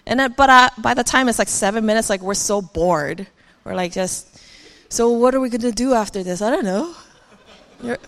And 0.07 0.19
then, 0.19 0.33
but 0.35 0.49
uh, 0.49 0.69
by 0.79 0.95
the 0.95 1.03
time 1.03 1.29
it's 1.29 1.37
like 1.37 1.49
seven 1.49 1.85
minutes, 1.85 2.09
like 2.09 2.21
we're 2.21 2.33
so 2.33 2.61
bored. 2.61 3.27
We're 3.63 3.75
like 3.75 3.93
just, 3.93 4.41
so 4.89 5.11
what 5.11 5.35
are 5.35 5.39
we 5.39 5.49
gonna 5.49 5.71
do 5.71 5.93
after 5.93 6.23
this? 6.23 6.41
I 6.41 6.49
don't 6.49 6.65
know. 6.65 6.95
You're, 7.83 7.99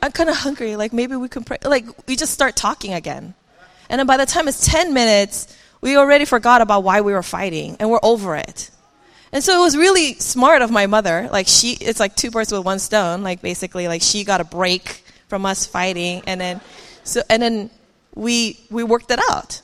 I'm 0.00 0.12
kind 0.12 0.30
of 0.30 0.36
hungry. 0.36 0.76
Like 0.76 0.92
maybe 0.92 1.16
we 1.16 1.28
can 1.28 1.42
pray. 1.42 1.58
Like 1.64 1.84
we 2.06 2.14
just 2.14 2.32
start 2.32 2.54
talking 2.54 2.94
again. 2.94 3.34
And 3.90 3.98
then 3.98 4.06
by 4.06 4.16
the 4.16 4.26
time 4.26 4.46
it's 4.46 4.64
10 4.66 4.94
minutes, 4.94 5.54
we 5.82 5.96
already 5.96 6.24
forgot 6.24 6.62
about 6.62 6.84
why 6.84 7.02
we 7.02 7.12
were 7.12 7.22
fighting 7.22 7.76
and 7.78 7.90
we're 7.90 8.00
over 8.02 8.36
it. 8.36 8.70
And 9.32 9.42
so 9.42 9.58
it 9.58 9.60
was 9.60 9.76
really 9.76 10.14
smart 10.14 10.62
of 10.62 10.70
my 10.70 10.86
mother. 10.86 11.28
Like 11.30 11.48
she, 11.48 11.72
it's 11.72 11.98
like 11.98 12.16
two 12.16 12.30
birds 12.30 12.52
with 12.52 12.64
one 12.64 12.78
stone. 12.78 13.22
Like 13.22 13.42
basically, 13.42 13.88
like 13.88 14.00
she 14.00 14.24
got 14.24 14.40
a 14.40 14.44
break 14.44 15.04
from 15.28 15.44
us 15.46 15.66
fighting, 15.66 16.22
and 16.26 16.40
then, 16.40 16.60
so 17.02 17.22
and 17.30 17.42
then 17.42 17.70
we 18.14 18.60
we 18.70 18.84
worked 18.84 19.10
it 19.10 19.18
out. 19.30 19.62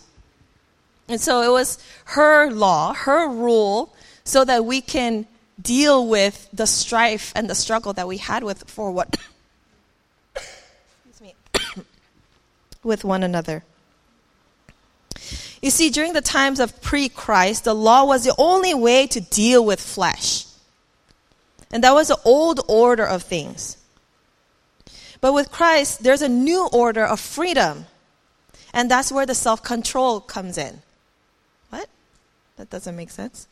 And 1.08 1.20
so 1.20 1.42
it 1.42 1.50
was 1.50 1.78
her 2.06 2.50
law, 2.50 2.94
her 2.94 3.28
rule, 3.28 3.94
so 4.25 4.44
that 4.44 4.64
we 4.64 4.80
can 4.80 5.26
deal 5.60 6.06
with 6.06 6.48
the 6.52 6.66
strife 6.66 7.32
and 7.37 7.50
the 7.50 7.54
struggle 7.54 7.92
that 7.92 8.08
we 8.08 8.16
had 8.16 8.42
with 8.42 8.64
for 8.70 8.90
what, 8.90 9.16
with 12.82 13.04
one 13.04 13.22
another. 13.22 13.64
You 15.61 15.71
see, 15.71 15.91
during 15.91 16.12
the 16.12 16.21
times 16.21 16.61
of 16.61 16.81
pre 16.81 17.09
Christ, 17.09 17.65
the 17.65 17.75
law 17.75 18.05
was 18.05 18.25
the 18.25 18.35
only 18.38 18.75
way 18.75 19.07
to 19.09 19.21
deal 19.21 19.65
with 19.65 19.81
flesh. 19.81 20.47
And 21.71 21.85
that 21.85 21.93
was 21.93 22.09
the 22.09 22.19
old 22.25 22.61
order 22.69 23.05
of 23.05 23.23
things. 23.23 23.77
But 25.21 25.33
with 25.33 25.50
Christ, 25.50 26.03
there's 26.03 26.23
a 26.23 26.29
new 26.29 26.69
order 26.73 27.05
of 27.05 27.19
freedom. 27.19 27.87
And 28.73 28.91
that's 28.91 29.11
where 29.11 29.27
the 29.27 29.35
self 29.35 29.62
control 29.62 30.21
comes 30.21 30.59
in. 30.59 30.83
What? 31.71 31.88
That 32.57 32.71
doesn't 32.71 32.97
make 32.97 33.11
sense. 33.11 33.49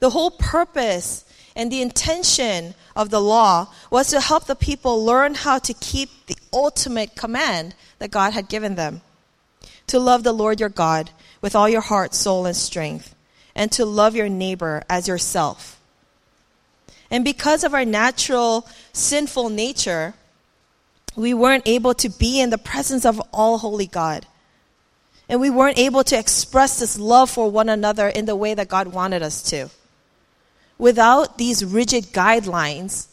The 0.00 0.10
whole 0.10 0.30
purpose 0.30 1.24
and 1.54 1.70
the 1.70 1.82
intention 1.82 2.74
of 2.96 3.10
the 3.10 3.20
law 3.20 3.68
was 3.90 4.08
to 4.10 4.20
help 4.20 4.46
the 4.46 4.56
people 4.56 5.04
learn 5.04 5.34
how 5.34 5.58
to 5.58 5.74
keep 5.74 6.08
the 6.26 6.36
ultimate 6.52 7.16
command 7.16 7.74
that 7.98 8.10
God 8.10 8.32
had 8.32 8.48
given 8.48 8.76
them 8.76 9.02
to 9.90 9.98
love 9.98 10.22
the 10.22 10.32
Lord 10.32 10.60
your 10.60 10.68
God 10.68 11.10
with 11.40 11.56
all 11.56 11.68
your 11.68 11.80
heart, 11.80 12.14
soul, 12.14 12.46
and 12.46 12.56
strength, 12.56 13.14
and 13.56 13.72
to 13.72 13.84
love 13.84 14.14
your 14.14 14.28
neighbor 14.28 14.84
as 14.88 15.08
yourself. 15.08 15.80
And 17.10 17.24
because 17.24 17.64
of 17.64 17.74
our 17.74 17.84
natural 17.84 18.68
sinful 18.92 19.48
nature, 19.48 20.14
we 21.16 21.34
weren't 21.34 21.66
able 21.66 21.94
to 21.94 22.08
be 22.08 22.40
in 22.40 22.50
the 22.50 22.58
presence 22.58 23.04
of 23.04 23.20
all 23.32 23.58
holy 23.58 23.88
God. 23.88 24.26
And 25.28 25.40
we 25.40 25.50
weren't 25.50 25.78
able 25.78 26.04
to 26.04 26.16
express 26.16 26.78
this 26.78 26.96
love 26.96 27.28
for 27.28 27.50
one 27.50 27.68
another 27.68 28.08
in 28.08 28.26
the 28.26 28.36
way 28.36 28.54
that 28.54 28.68
God 28.68 28.88
wanted 28.88 29.22
us 29.22 29.42
to. 29.50 29.70
Without 30.78 31.36
these 31.36 31.64
rigid 31.64 32.04
guidelines, 32.06 33.08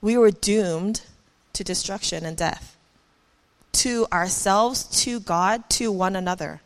we 0.00 0.16
were 0.16 0.30
doomed 0.30 1.02
to 1.52 1.62
destruction 1.62 2.24
and 2.24 2.38
death 2.38 2.71
to 3.72 4.06
ourselves, 4.12 4.84
to 5.02 5.20
God, 5.20 5.68
to 5.70 5.90
one 5.90 6.14
another. 6.16 6.60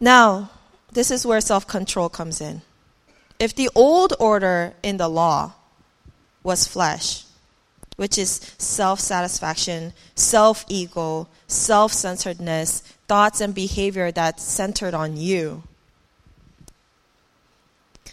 Now, 0.00 0.50
this 0.90 1.10
is 1.10 1.24
where 1.24 1.40
self 1.40 1.66
control 1.66 2.08
comes 2.08 2.40
in. 2.40 2.62
If 3.38 3.54
the 3.54 3.70
old 3.74 4.14
order 4.18 4.74
in 4.82 4.96
the 4.96 5.08
law 5.08 5.54
was 6.42 6.66
flesh, 6.66 7.24
which 7.96 8.18
is 8.18 8.54
self 8.58 9.00
satisfaction, 9.00 9.92
self 10.14 10.64
ego, 10.68 11.28
self 11.46 11.92
centeredness, 11.92 12.80
thoughts 13.06 13.40
and 13.40 13.54
behavior 13.54 14.10
that's 14.10 14.42
centered 14.42 14.94
on 14.94 15.16
you, 15.16 15.62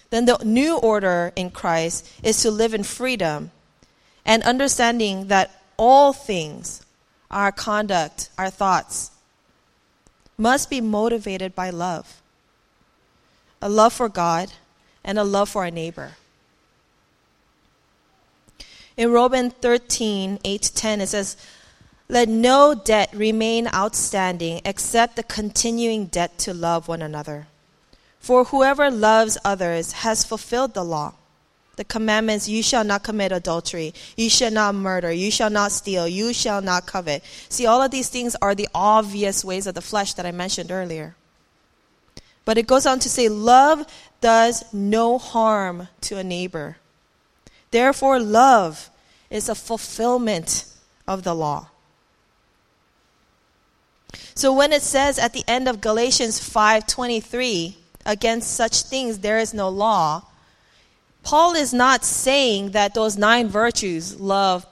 then 0.10 0.25
the 0.25 0.38
new 0.44 0.78
order 0.78 1.32
in 1.36 1.50
Christ 1.50 2.12
is 2.24 2.42
to 2.42 2.51
live 2.51 2.74
in 2.74 2.84
freedom 2.84 3.51
and 4.29 4.43
understanding 4.43 5.25
that 5.29 5.50
all 5.75 6.13
things, 6.13 6.86
our 7.31 7.51
conduct, 7.51 8.29
our 8.38 8.51
thoughts, 8.51 9.09
must 10.38 10.69
be 10.69 10.79
motivated 10.79 11.55
by 11.55 11.71
love 11.71 12.21
a 13.62 13.67
love 13.67 13.91
for 13.91 14.07
God 14.07 14.53
and 15.03 15.19
a 15.19 15.24
love 15.24 15.50
for 15.50 15.63
our 15.63 15.71
neighbor. 15.71 16.12
In 18.95 19.12
Romans 19.12 19.53
13, 19.59 20.39
8 20.45 20.62
to 20.62 20.74
10, 20.74 21.01
it 21.01 21.07
says, 21.07 21.36
Let 22.07 22.29
no 22.29 22.74
debt 22.74 23.09
remain 23.13 23.67
outstanding 23.74 24.62
except 24.63 25.17
the 25.17 25.24
continuing 25.24 26.05
debt 26.05 26.38
to 26.39 26.53
love 26.53 26.88
one 26.88 27.01
another. 27.01 27.48
For 28.19 28.45
whoever 28.45 28.89
loves 28.89 29.38
others 29.43 29.91
has 30.03 30.24
fulfilled 30.24 30.74
the 30.74 30.86
law 30.86 31.15
the 31.79 31.86
commandments 31.86 32.50
you 32.50 32.62
shall 32.62 32.83
not 32.83 33.03
commit 33.03 33.31
adultery, 33.31 33.93
you 34.17 34.29
shall 34.29 34.51
not 34.51 34.75
murder, 34.75 35.13
you 35.13 35.31
shall 35.31 35.50
not 35.50 35.71
steal, 35.71 36.09
you 36.09 36.33
shall 36.33 36.62
not 36.62 36.86
covet. 36.86 37.24
See, 37.48 37.65
all 37.65 37.81
of 37.81 37.89
these 37.89 38.09
things 38.09 38.36
are 38.41 38.53
the 38.53 38.67
obvious 38.75 39.45
ways 39.45 39.65
of 39.65 39.75
the 39.75 39.81
flesh 39.81 40.13
that 40.15 40.25
I 40.25 40.33
mentioned 40.33 40.71
earlier. 40.71 41.15
But 42.43 42.57
it 42.57 42.67
goes 42.67 42.86
on 42.86 43.00
to 43.00 43.07
say, 43.07 43.29
love 43.29 43.88
does 44.19 44.65
no 44.74 45.17
harm 45.17 45.88
to 46.01 46.17
a 46.17 46.24
neighbor. 46.24 46.75
Therefore, 47.71 48.19
love 48.19 48.89
is 49.29 49.48
a 49.48 49.55
fulfillment 49.55 50.65
of 51.07 51.24
the 51.24 51.33
law. 51.33 51.69
So 54.36 54.51
when 54.51 54.74
it 54.74 54.81
says 54.81 55.17
at 55.17 55.31
the 55.31 55.45
end 55.48 55.69
of 55.69 55.79
Galatians 55.79 56.41
5:23, 56.41 57.75
against 58.05 58.51
such 58.53 58.81
things 58.81 59.19
there 59.19 59.39
is 59.39 59.53
no 59.53 59.69
law, 59.69 60.25
Paul 61.29 61.53
is 61.53 61.75
not 61.75 62.03
saying 62.03 62.71
that 62.71 62.95
those 62.95 63.15
nine 63.15 63.50
virtues, 63.50 64.19
love, 64.19 64.65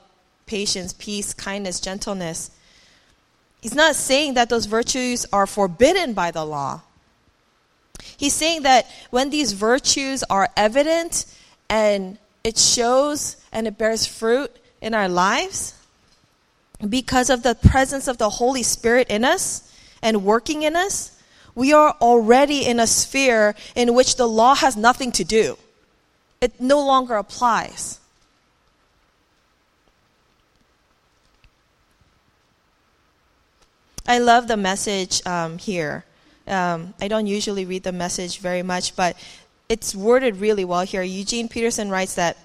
patience, 0.44 0.92
peace, 0.92 1.32
kindness, 1.32 1.78
gentleness, 1.78 2.50
he's 3.60 3.76
not 3.76 3.94
saying 3.94 4.34
that 4.34 4.48
those 4.48 4.66
virtues 4.66 5.24
are 5.32 5.46
forbidden 5.46 6.14
by 6.14 6.32
the 6.32 6.44
law. 6.44 6.80
He's 8.16 8.34
saying 8.34 8.62
that 8.62 8.90
when 9.10 9.30
these 9.30 9.52
virtues 9.52 10.24
are 10.24 10.48
evident 10.56 11.26
and 11.70 12.18
it 12.42 12.58
shows 12.58 13.36
and 13.52 13.68
it 13.68 13.78
bears 13.78 14.08
fruit 14.08 14.50
in 14.80 14.94
our 14.94 15.08
lives, 15.08 15.74
because 16.88 17.30
of 17.30 17.44
the 17.44 17.54
presence 17.54 18.08
of 18.08 18.18
the 18.18 18.30
Holy 18.30 18.64
Spirit 18.64 19.06
in 19.10 19.24
us 19.24 19.72
and 20.02 20.24
working 20.24 20.64
in 20.64 20.74
us, 20.74 21.16
we 21.54 21.72
are 21.72 21.94
already 22.00 22.66
in 22.66 22.80
a 22.80 22.86
sphere 22.88 23.54
in 23.76 23.94
which 23.94 24.16
the 24.16 24.26
law 24.26 24.56
has 24.56 24.76
nothing 24.76 25.12
to 25.12 25.22
do. 25.22 25.56
It 26.40 26.60
no 26.60 26.84
longer 26.84 27.16
applies. 27.16 28.00
I 34.06 34.18
love 34.18 34.48
the 34.48 34.56
message 34.56 35.24
um, 35.26 35.58
here. 35.58 36.04
Um, 36.46 36.94
I 37.00 37.08
don't 37.08 37.26
usually 37.26 37.66
read 37.66 37.82
the 37.82 37.92
message 37.92 38.38
very 38.38 38.62
much, 38.62 38.96
but 38.96 39.16
it's 39.68 39.94
worded 39.94 40.36
really 40.36 40.64
well 40.64 40.82
here. 40.82 41.02
Eugene 41.02 41.48
Peterson 41.48 41.90
writes 41.90 42.14
that. 42.14 42.38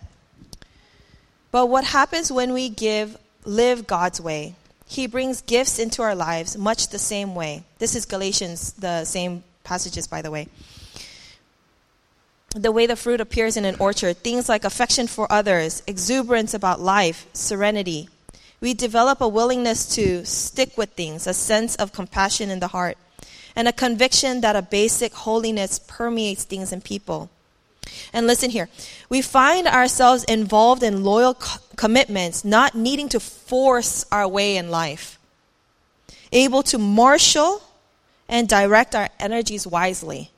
But 1.51 1.67
what 1.67 1.85
happens 1.85 2.31
when 2.31 2.51
we 2.51 2.67
give 2.67 3.17
live 3.45 3.87
God's 3.87 4.21
way. 4.21 4.55
He 4.87 5.07
brings 5.07 5.41
gifts 5.41 5.79
into 5.79 6.01
our 6.01 6.15
lives 6.15 6.57
much 6.57 6.89
the 6.89 6.99
same 6.99 7.35
way. 7.35 7.63
This 7.79 7.95
is 7.95 8.05
Galatians, 8.05 8.73
the 8.73 9.05
same 9.05 9.43
passages, 9.63 10.07
by 10.07 10.21
the 10.21 10.31
way. 10.31 10.47
The 12.55 12.71
way 12.71 12.85
the 12.85 12.95
fruit 12.95 13.19
appears 13.19 13.57
in 13.57 13.65
an 13.65 13.77
orchard, 13.79 14.17
things 14.17 14.47
like 14.47 14.63
affection 14.63 15.07
for 15.07 15.31
others, 15.31 15.81
exuberance 15.87 16.53
about 16.53 16.79
life, 16.79 17.25
serenity. 17.33 18.09
We 18.61 18.75
develop 18.75 19.21
a 19.21 19.27
willingness 19.27 19.95
to 19.95 20.23
stick 20.23 20.77
with 20.77 20.91
things, 20.91 21.25
a 21.25 21.33
sense 21.33 21.75
of 21.75 21.93
compassion 21.93 22.51
in 22.51 22.59
the 22.59 22.67
heart, 22.67 22.97
and 23.55 23.67
a 23.67 23.73
conviction 23.73 24.41
that 24.41 24.55
a 24.55 24.61
basic 24.61 25.13
holiness 25.13 25.79
permeates 25.79 26.43
things 26.43 26.71
and 26.71 26.83
people. 26.83 27.29
And 28.13 28.27
listen 28.27 28.51
here. 28.51 28.69
We 29.09 29.21
find 29.21 29.67
ourselves 29.67 30.23
involved 30.25 30.83
in 30.83 31.03
loyal 31.03 31.33
co- 31.33 31.59
commitments, 31.75 32.45
not 32.45 32.75
needing 32.75 33.09
to 33.09 33.19
force 33.19 34.05
our 34.11 34.27
way 34.27 34.57
in 34.57 34.69
life. 34.69 35.17
Able 36.31 36.63
to 36.63 36.77
marshal 36.77 37.61
and 38.29 38.47
direct 38.47 38.95
our 38.95 39.09
energies 39.19 39.67
wisely. 39.67 40.31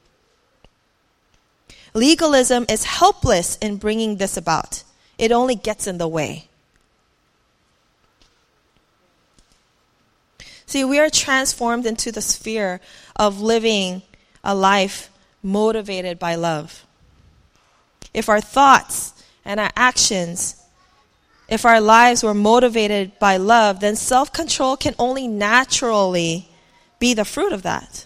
Legalism 1.96 2.68
is 2.70 2.84
helpless 2.84 3.58
in 3.58 3.78
bringing 3.78 4.18
this 4.18 4.38
about. 4.38 4.84
It 5.18 5.32
only 5.32 5.56
gets 5.56 5.88
in 5.88 5.98
the 5.98 6.08
way. 6.08 6.48
See, 10.68 10.84
we 10.84 11.00
are 11.00 11.10
transformed 11.10 11.88
into 11.88 12.12
the 12.12 12.22
sphere 12.22 12.80
of 13.16 13.42
living 13.42 14.04
a 14.44 14.54
life 14.54 15.10
motivated 15.42 16.20
by 16.20 16.36
love 16.36 16.86
if 18.16 18.30
our 18.30 18.42
thoughts 18.42 19.14
and 19.44 19.60
our 19.60 19.70
actions, 19.76 20.56
if 21.50 21.66
our 21.66 21.82
lives 21.82 22.24
were 22.24 22.34
motivated 22.34 23.20
by 23.20 23.38
love, 23.38 23.82
then 23.82 23.96
self 23.96 24.32
control 24.32 24.78
can 24.78 24.96
only 24.98 25.28
naturally 25.28 26.48
be 26.98 27.14
the 27.14 27.26
fruit 27.26 27.52
of 27.52 27.62
that. 27.64 28.06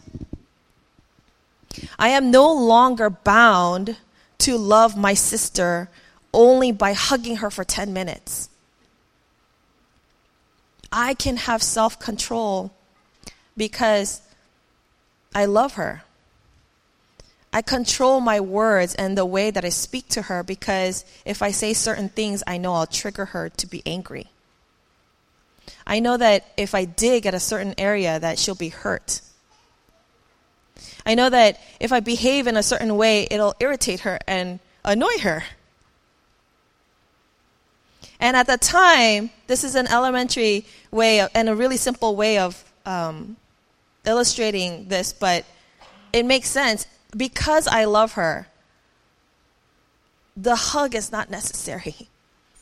I 1.97 2.09
am 2.09 2.31
no 2.31 2.51
longer 2.51 3.09
bound 3.09 3.97
to 4.39 4.57
love 4.57 4.97
my 4.97 5.13
sister 5.13 5.89
only 6.33 6.71
by 6.71 6.93
hugging 6.93 7.37
her 7.37 7.49
for 7.49 7.63
10 7.63 7.93
minutes. 7.93 8.49
I 10.91 11.13
can 11.13 11.37
have 11.37 11.61
self 11.61 11.99
control 11.99 12.71
because 13.55 14.21
I 15.35 15.45
love 15.45 15.73
her. 15.73 16.03
I 17.51 17.61
control 17.61 18.21
my 18.21 18.39
words 18.39 18.93
and 18.95 19.17
the 19.17 19.25
way 19.25 19.49
that 19.49 19.65
I 19.65 19.69
speak 19.69 20.07
to 20.09 20.23
her 20.23 20.43
because 20.43 21.03
if 21.25 21.41
I 21.41 21.51
say 21.51 21.73
certain 21.73 22.09
things, 22.09 22.43
I 22.45 22.57
know 22.57 22.73
I'll 22.75 22.87
trigger 22.87 23.25
her 23.25 23.49
to 23.49 23.67
be 23.67 23.81
angry. 23.85 24.27
I 25.85 25.99
know 25.99 26.17
that 26.17 26.45
if 26.57 26.75
I 26.75 26.85
dig 26.85 27.25
at 27.25 27.33
a 27.33 27.39
certain 27.39 27.73
area 27.77 28.19
that 28.19 28.37
she'll 28.37 28.55
be 28.55 28.69
hurt. 28.69 29.21
I 31.09 31.15
know 31.15 31.27
that 31.27 31.59
if 31.79 31.91
I 31.91 32.01
behave 32.01 32.45
in 32.45 32.55
a 32.55 32.61
certain 32.61 32.95
way, 32.95 33.27
it'll 33.31 33.55
irritate 33.59 34.01
her 34.01 34.19
and 34.27 34.59
annoy 34.85 35.17
her. 35.21 35.43
And 38.19 38.37
at 38.37 38.45
the 38.45 38.59
time, 38.59 39.31
this 39.47 39.63
is 39.63 39.73
an 39.73 39.87
elementary 39.87 40.67
way 40.91 41.21
of, 41.21 41.31
and 41.33 41.49
a 41.49 41.55
really 41.55 41.77
simple 41.77 42.15
way 42.15 42.37
of 42.37 42.63
um, 42.85 43.37
illustrating 44.05 44.87
this, 44.87 45.11
but 45.11 45.45
it 46.13 46.27
makes 46.27 46.47
sense 46.47 46.85
because 47.17 47.65
I 47.67 47.85
love 47.85 48.11
her, 48.13 48.47
the 50.37 50.55
hug 50.55 50.93
is 50.93 51.11
not 51.11 51.31
necessary. 51.31 51.95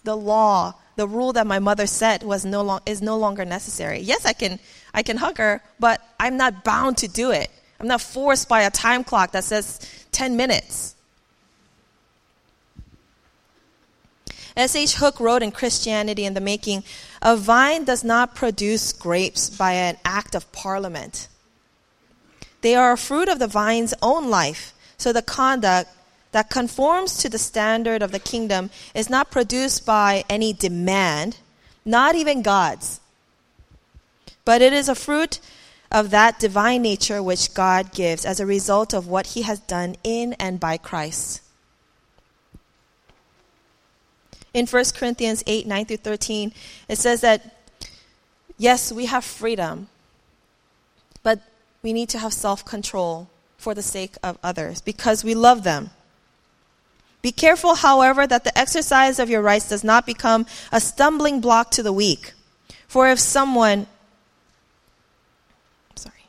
The 0.05 0.15
law, 0.15 0.75
the 0.95 1.05
rule 1.05 1.33
that 1.33 1.45
my 1.45 1.59
mother 1.59 1.85
set 1.85 2.23
was 2.23 2.45
no 2.45 2.61
long, 2.61 2.79
is 2.85 3.01
no 3.01 3.17
longer 3.17 3.43
necessary. 3.43 3.99
Yes, 3.99 4.25
I 4.25 4.31
can, 4.31 4.57
I 4.93 5.03
can 5.03 5.17
hug 5.17 5.37
her, 5.37 5.61
but 5.81 5.99
I'm 6.17 6.37
not 6.37 6.63
bound 6.63 6.95
to 6.99 7.09
do 7.09 7.31
it. 7.31 7.51
I'm 7.79 7.87
not 7.87 8.01
forced 8.01 8.49
by 8.49 8.61
a 8.61 8.71
time 8.71 9.03
clock 9.03 9.31
that 9.31 9.43
says 9.43 9.79
10 10.11 10.35
minutes. 10.35 10.95
S.H. 14.55 14.95
Hooke 14.95 15.19
wrote 15.19 15.43
in 15.43 15.51
Christianity 15.51 16.25
in 16.25 16.33
the 16.33 16.41
Making 16.41 16.83
A 17.21 17.37
vine 17.37 17.83
does 17.83 18.03
not 18.03 18.33
produce 18.33 18.91
grapes 18.91 19.51
by 19.51 19.73
an 19.73 19.97
act 20.03 20.33
of 20.33 20.51
parliament. 20.51 21.27
They 22.61 22.73
are 22.73 22.91
a 22.91 22.97
fruit 22.97 23.29
of 23.29 23.37
the 23.37 23.47
vine's 23.47 23.93
own 24.01 24.31
life. 24.31 24.73
So 24.97 25.13
the 25.13 25.21
conduct 25.21 25.91
that 26.31 26.49
conforms 26.49 27.17
to 27.17 27.29
the 27.29 27.37
standard 27.37 28.01
of 28.01 28.11
the 28.11 28.19
kingdom 28.19 28.71
is 28.95 29.11
not 29.11 29.29
produced 29.29 29.85
by 29.85 30.23
any 30.27 30.53
demand, 30.53 31.37
not 31.85 32.15
even 32.15 32.41
God's. 32.41 32.99
But 34.43 34.63
it 34.63 34.73
is 34.73 34.89
a 34.89 34.95
fruit 34.95 35.39
of 35.91 36.09
that 36.09 36.39
divine 36.39 36.81
nature 36.81 37.23
which 37.23 37.53
God 37.53 37.93
gives 37.93 38.25
as 38.25 38.39
a 38.39 38.45
result 38.45 38.93
of 38.93 39.07
what 39.07 39.27
he 39.27 39.43
has 39.43 39.59
done 39.59 39.95
in 40.03 40.33
and 40.33 40.59
by 40.59 40.77
Christ. 40.77 41.41
In 44.53 44.65
1 44.65 44.85
Corinthians 44.95 45.43
8 45.45 45.67
9 45.67 45.85
through 45.85 45.97
13, 45.97 46.51
it 46.89 46.97
says 46.97 47.21
that, 47.21 47.55
yes, 48.57 48.91
we 48.91 49.05
have 49.05 49.23
freedom, 49.23 49.87
but 51.23 51.41
we 51.83 51.93
need 51.93 52.09
to 52.09 52.19
have 52.19 52.33
self 52.33 52.65
control 52.65 53.29
for 53.57 53.73
the 53.73 53.81
sake 53.81 54.15
of 54.23 54.37
others 54.43 54.81
because 54.81 55.23
we 55.23 55.35
love 55.35 55.63
them. 55.63 55.91
Be 57.21 57.31
careful, 57.31 57.75
however, 57.75 58.25
that 58.27 58.43
the 58.43 58.57
exercise 58.57 59.19
of 59.19 59.29
your 59.29 59.41
rights 59.41 59.69
does 59.69 59.83
not 59.83 60.05
become 60.05 60.45
a 60.71 60.79
stumbling 60.79 61.41
block 61.41 61.71
to 61.71 61.83
the 61.83 61.91
weak. 61.91 62.33
For 62.87 63.09
if 63.09 63.19
someone 63.19 63.87
sorry. 65.95 66.23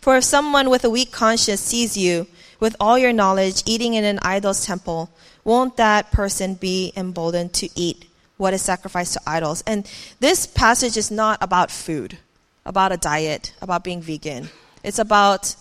For 0.00 0.16
if 0.16 0.24
someone 0.24 0.70
with 0.70 0.84
a 0.84 0.90
weak 0.90 1.12
conscience 1.12 1.60
sees 1.60 1.96
you 1.96 2.26
with 2.58 2.76
all 2.80 2.98
your 2.98 3.12
knowledge 3.12 3.62
eating 3.66 3.94
in 3.94 4.04
an 4.04 4.18
idol's 4.22 4.64
temple, 4.64 5.10
won't 5.44 5.76
that 5.76 6.10
person 6.10 6.54
be 6.54 6.92
emboldened 6.96 7.52
to 7.54 7.68
eat 7.74 8.06
what 8.36 8.54
is 8.54 8.62
sacrificed 8.62 9.14
to 9.14 9.20
idols? 9.26 9.62
And 9.66 9.90
this 10.20 10.46
passage 10.46 10.96
is 10.96 11.10
not 11.10 11.38
about 11.42 11.70
food 11.70 12.18
about 12.64 12.92
a 12.92 12.96
diet, 12.96 13.52
about 13.60 13.84
being 13.84 14.00
vegan. 14.02 14.48
It's 14.82 14.98
about 14.98 15.54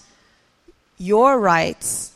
your 0.98 1.40
rights 1.40 2.14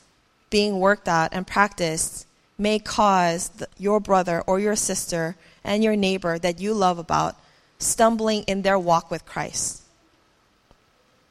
being 0.50 0.80
worked 0.80 1.08
out 1.08 1.30
and 1.32 1.48
practiced 1.48 2.28
may 2.58 2.80
cause 2.80 3.50
your 3.78 4.00
brother 4.00 4.42
or 4.46 4.60
your 4.60 4.76
sister 4.76 5.36
and 5.64 5.84
your 5.84 5.96
neighbor 5.96 6.38
that 6.38 6.60
you 6.60 6.74
love 6.74 7.00
about 7.00 7.36
stumbling 7.80 8.44
in 8.44 8.62
their 8.62 8.78
walk 8.78 9.10
with 9.10 9.26
Christ. 9.26 9.82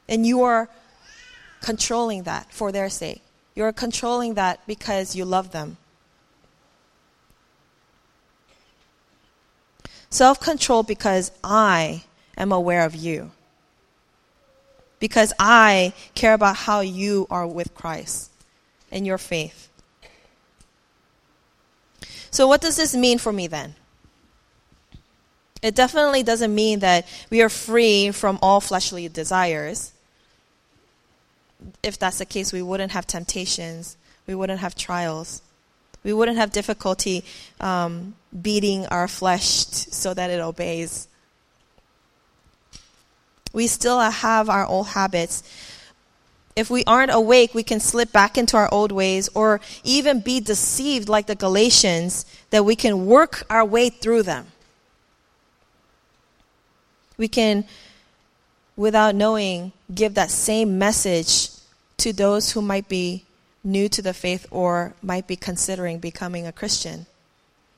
And 0.08 0.26
you 0.26 0.42
are 0.42 0.68
controlling 1.62 2.24
that 2.24 2.52
for 2.52 2.70
their 2.70 2.90
sake. 2.90 3.22
You're 3.54 3.72
controlling 3.72 4.34
that 4.34 4.66
because 4.66 5.16
you 5.16 5.24
love 5.24 5.52
them. 5.52 5.78
Self 10.10 10.40
control 10.40 10.82
because 10.82 11.32
I 11.42 12.04
am 12.36 12.52
aware 12.52 12.84
of 12.84 12.94
you 12.94 13.30
because 15.02 15.32
I 15.36 15.94
care 16.14 16.32
about 16.32 16.54
how 16.54 16.78
you 16.78 17.26
are 17.28 17.44
with 17.44 17.74
Christ 17.74 18.30
and 18.92 19.04
your 19.04 19.18
faith. 19.18 19.68
So, 22.30 22.46
what 22.46 22.60
does 22.60 22.76
this 22.76 22.94
mean 22.94 23.18
for 23.18 23.32
me 23.32 23.48
then? 23.48 23.74
It 25.60 25.74
definitely 25.74 26.22
doesn't 26.22 26.54
mean 26.54 26.78
that 26.80 27.06
we 27.30 27.42
are 27.42 27.48
free 27.48 28.12
from 28.12 28.38
all 28.42 28.60
fleshly 28.60 29.08
desires. 29.08 29.92
If 31.82 31.98
that's 31.98 32.18
the 32.18 32.26
case, 32.26 32.52
we 32.52 32.62
wouldn't 32.62 32.92
have 32.92 33.06
temptations, 33.06 33.96
we 34.26 34.34
wouldn't 34.34 34.60
have 34.60 34.74
trials, 34.74 35.42
we 36.04 36.12
wouldn't 36.12 36.38
have 36.38 36.52
difficulty 36.52 37.24
um, 37.60 38.14
beating 38.40 38.86
our 38.86 39.06
flesh 39.08 39.64
t- 39.64 39.90
so 39.90 40.14
that 40.14 40.30
it 40.30 40.40
obeys. 40.40 41.08
We 43.52 43.66
still 43.66 44.00
have 44.00 44.48
our 44.48 44.66
old 44.66 44.88
habits. 44.88 45.42
If 46.56 46.70
we 46.70 46.84
aren't 46.84 47.12
awake, 47.12 47.54
we 47.54 47.62
can 47.62 47.80
slip 47.80 48.12
back 48.12 48.36
into 48.36 48.56
our 48.56 48.68
old 48.72 48.92
ways 48.92 49.28
or 49.34 49.60
even 49.84 50.20
be 50.20 50.40
deceived 50.40 51.08
like 51.08 51.26
the 51.26 51.34
Galatians 51.34 52.26
that 52.50 52.64
we 52.64 52.76
can 52.76 53.06
work 53.06 53.44
our 53.48 53.64
way 53.64 53.88
through 53.88 54.24
them. 54.24 54.46
We 57.16 57.28
can, 57.28 57.64
without 58.76 59.14
knowing, 59.14 59.72
give 59.94 60.14
that 60.14 60.30
same 60.30 60.78
message 60.78 61.51
to 62.02 62.12
those 62.12 62.50
who 62.50 62.60
might 62.60 62.88
be 62.88 63.24
new 63.62 63.88
to 63.88 64.02
the 64.02 64.12
faith 64.12 64.44
or 64.50 64.92
might 65.02 65.28
be 65.28 65.36
considering 65.36 66.00
becoming 66.00 66.48
a 66.48 66.52
Christian. 66.52 67.06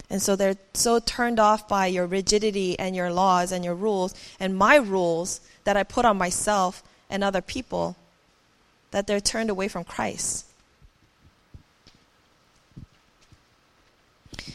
And 0.09 0.23
so 0.23 0.35
they're 0.35 0.57
so 0.73 0.99
turned 0.99 1.39
off 1.39 1.69
by 1.69 1.87
your 1.89 2.07
rigidity 2.07 2.79
and 2.79 2.97
your 2.97 3.13
laws 3.13 3.53
and 3.53 3.63
your 3.63 3.75
rules 3.75 4.15
and 4.41 4.57
my 4.57 4.77
rules 4.77 5.41
that 5.65 5.77
I 5.77 5.83
put 5.83 6.07
on 6.07 6.17
myself 6.17 6.83
and 7.11 7.23
other 7.23 7.43
people 7.43 7.97
that 8.93 9.07
they're 9.07 9.21
turned 9.21 9.51
away 9.51 9.69
from 9.69 9.85
Christ. 9.85 10.47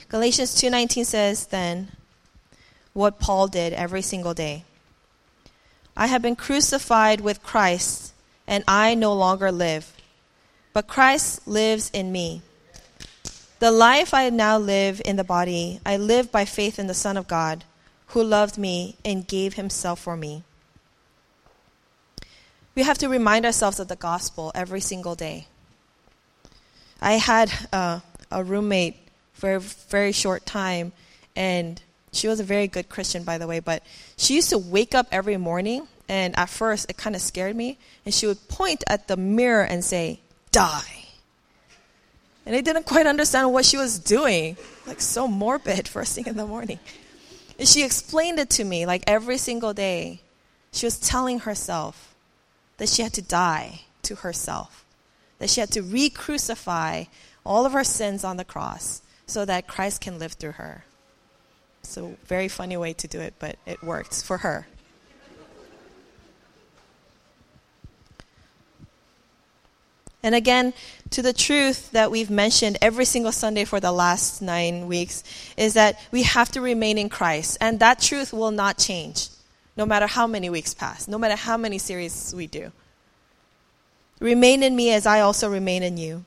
Galatians 0.10 0.56
2:19 0.56 1.06
says 1.06 1.46
then 1.48 1.92
what 2.94 3.20
Paul 3.20 3.48
did 3.48 3.74
every 3.74 4.02
single 4.02 4.34
day. 4.34 4.64
I 5.96 6.08
have 6.08 6.24
been 6.24 6.36
crucified 6.36 7.22
with 7.22 7.44
Christ 7.44 8.14
and 8.50 8.66
I 8.68 8.96
no 8.96 9.14
longer 9.14 9.50
live 9.50 9.94
but 10.74 10.88
Christ 10.88 11.48
lives 11.48 11.90
in 11.94 12.12
me. 12.12 12.42
The 13.60 13.72
life 13.72 14.14
I 14.14 14.30
now 14.30 14.58
live 14.58 15.02
in 15.04 15.16
the 15.18 15.24
body, 15.24 15.80
I 15.86 15.98
live 15.98 16.32
by 16.32 16.46
faith 16.46 16.80
in 16.80 16.88
the 16.88 16.94
Son 16.94 17.18
of 17.18 17.28
God, 17.28 17.66
who 18.08 18.24
loved 18.24 18.58
me 18.58 18.96
and 19.04 19.28
gave 19.28 19.56
himself 19.56 20.00
for 20.00 20.16
me. 20.16 20.44
We 22.76 22.84
have 22.84 22.98
to 23.00 23.10
remind 23.10 23.46
ourselves 23.46 23.80
of 23.80 23.90
the 23.90 23.96
gospel 23.98 24.52
every 24.56 24.80
single 24.80 25.16
day. 25.16 25.48
I 27.02 27.14
had 27.14 27.52
uh, 27.74 28.00
a 28.32 28.44
roommate 28.44 28.96
for 29.34 29.56
a 29.56 29.60
very 29.60 30.14
short 30.14 30.46
time, 30.46 30.94
and 31.36 31.82
she 32.14 32.28
was 32.28 32.40
a 32.40 32.44
very 32.44 32.68
good 32.68 32.88
Christian, 32.88 33.24
by 33.24 33.38
the 33.38 33.48
way, 33.48 33.60
but 33.60 33.84
she 34.16 34.36
used 34.36 34.50
to 34.52 34.58
wake 34.58 34.96
up 34.96 35.08
every 35.12 35.36
morning, 35.36 35.88
and 36.10 36.38
at 36.38 36.50
first 36.50 36.90
it 36.90 36.98
kind 36.98 37.16
of 37.16 37.22
scared 37.22 37.56
me, 37.56 37.78
and 38.04 38.14
she 38.14 38.26
would 38.26 38.50
point 38.50 38.84
at 38.88 39.08
the 39.08 39.16
mirror 39.16 39.64
and 39.64 39.86
say, 39.86 40.20
die. 40.52 41.06
And 42.46 42.56
I 42.56 42.62
didn't 42.62 42.88
quite 42.88 43.06
understand 43.06 43.54
what 43.54 43.64
she 43.64 43.78
was 43.78 44.00
doing. 44.00 44.58
Like, 44.88 45.02
so 45.02 45.28
morbid 45.28 45.88
first 45.88 46.16
thing 46.16 46.26
in 46.26 46.36
the 46.36 46.48
morning. 46.48 46.80
And 47.60 47.68
she 47.68 47.84
explained 47.84 48.40
it 48.40 48.50
to 48.52 48.64
me, 48.64 48.88
like, 48.88 49.04
every 49.06 49.38
single 49.38 49.74
day. 49.74 50.22
She 50.72 50.88
was 50.88 51.00
telling 51.00 51.40
herself 51.40 52.16
that 52.78 52.90
she 52.90 53.04
had 53.04 53.14
to 53.14 53.22
die 53.22 53.82
to 54.04 54.16
herself, 54.16 54.86
that 55.38 55.50
she 55.50 55.60
had 55.60 55.72
to 55.72 55.84
re 55.84 56.10
crucify 56.10 57.06
all 57.46 57.66
of 57.66 57.74
her 57.74 57.84
sins 57.84 58.24
on 58.24 58.38
the 58.38 58.46
cross 58.46 59.02
so 59.28 59.46
that 59.46 59.68
Christ 59.68 60.02
can 60.02 60.18
live 60.18 60.34
through 60.34 60.54
her. 60.54 60.86
So, 61.84 62.18
very 62.26 62.48
funny 62.48 62.78
way 62.78 62.94
to 62.94 63.08
do 63.08 63.20
it, 63.20 63.36
but 63.40 63.58
it 63.66 63.84
worked 63.84 64.24
for 64.24 64.38
her. 64.38 64.68
And 70.22 70.36
again, 70.36 70.74
to 71.12 71.22
the 71.22 71.32
truth 71.32 71.92
that 71.92 72.12
we've 72.12 72.30
mentioned 72.30 72.78
every 72.82 73.06
single 73.06 73.32
Sunday 73.32 73.64
for 73.64 73.80
the 73.80 73.92
last 73.92 74.42
nine 74.42 74.88
weeks 74.88 75.24
is 75.56 75.74
that 75.76 75.98
we 76.12 76.24
have 76.24 76.50
to 76.52 76.62
remain 76.62 76.98
in 76.98 77.08
Christ. 77.08 77.58
And 77.62 77.80
that 77.80 78.02
truth 78.02 78.34
will 78.34 78.52
not 78.52 78.78
change, 78.78 79.30
no 79.78 79.86
matter 79.86 80.08
how 80.08 80.28
many 80.28 80.50
weeks 80.50 80.74
pass, 80.74 81.08
no 81.08 81.18
matter 81.18 81.36
how 81.36 81.56
many 81.56 81.78
series 81.78 82.34
we 82.36 82.48
do. 82.48 82.72
Remain 84.20 84.62
in 84.62 84.76
me 84.76 84.92
as 84.92 85.06
I 85.06 85.22
also 85.22 85.50
remain 85.50 85.84
in 85.84 85.98
you. 85.98 86.26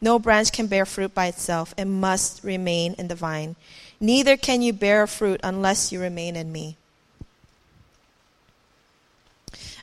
No 0.00 0.18
branch 0.18 0.50
can 0.50 0.66
bear 0.66 0.84
fruit 0.84 1.14
by 1.14 1.26
itself, 1.26 1.72
it 1.78 1.84
must 1.84 2.42
remain 2.42 2.94
in 2.98 3.06
the 3.06 3.14
vine. 3.14 3.54
Neither 4.00 4.36
can 4.36 4.60
you 4.60 4.72
bear 4.72 5.06
fruit 5.06 5.40
unless 5.44 5.92
you 5.92 6.00
remain 6.00 6.34
in 6.34 6.50
me. 6.50 6.76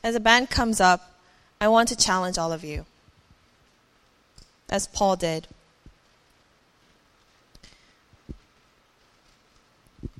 As 0.04 0.12
the 0.12 0.20
band 0.20 0.50
comes 0.50 0.78
up, 0.78 1.14
I 1.58 1.68
want 1.68 1.88
to 1.88 1.96
challenge 1.96 2.36
all 2.36 2.52
of 2.52 2.62
you 2.62 2.84
as 4.70 4.86
Paul 4.86 5.16
did. 5.16 5.46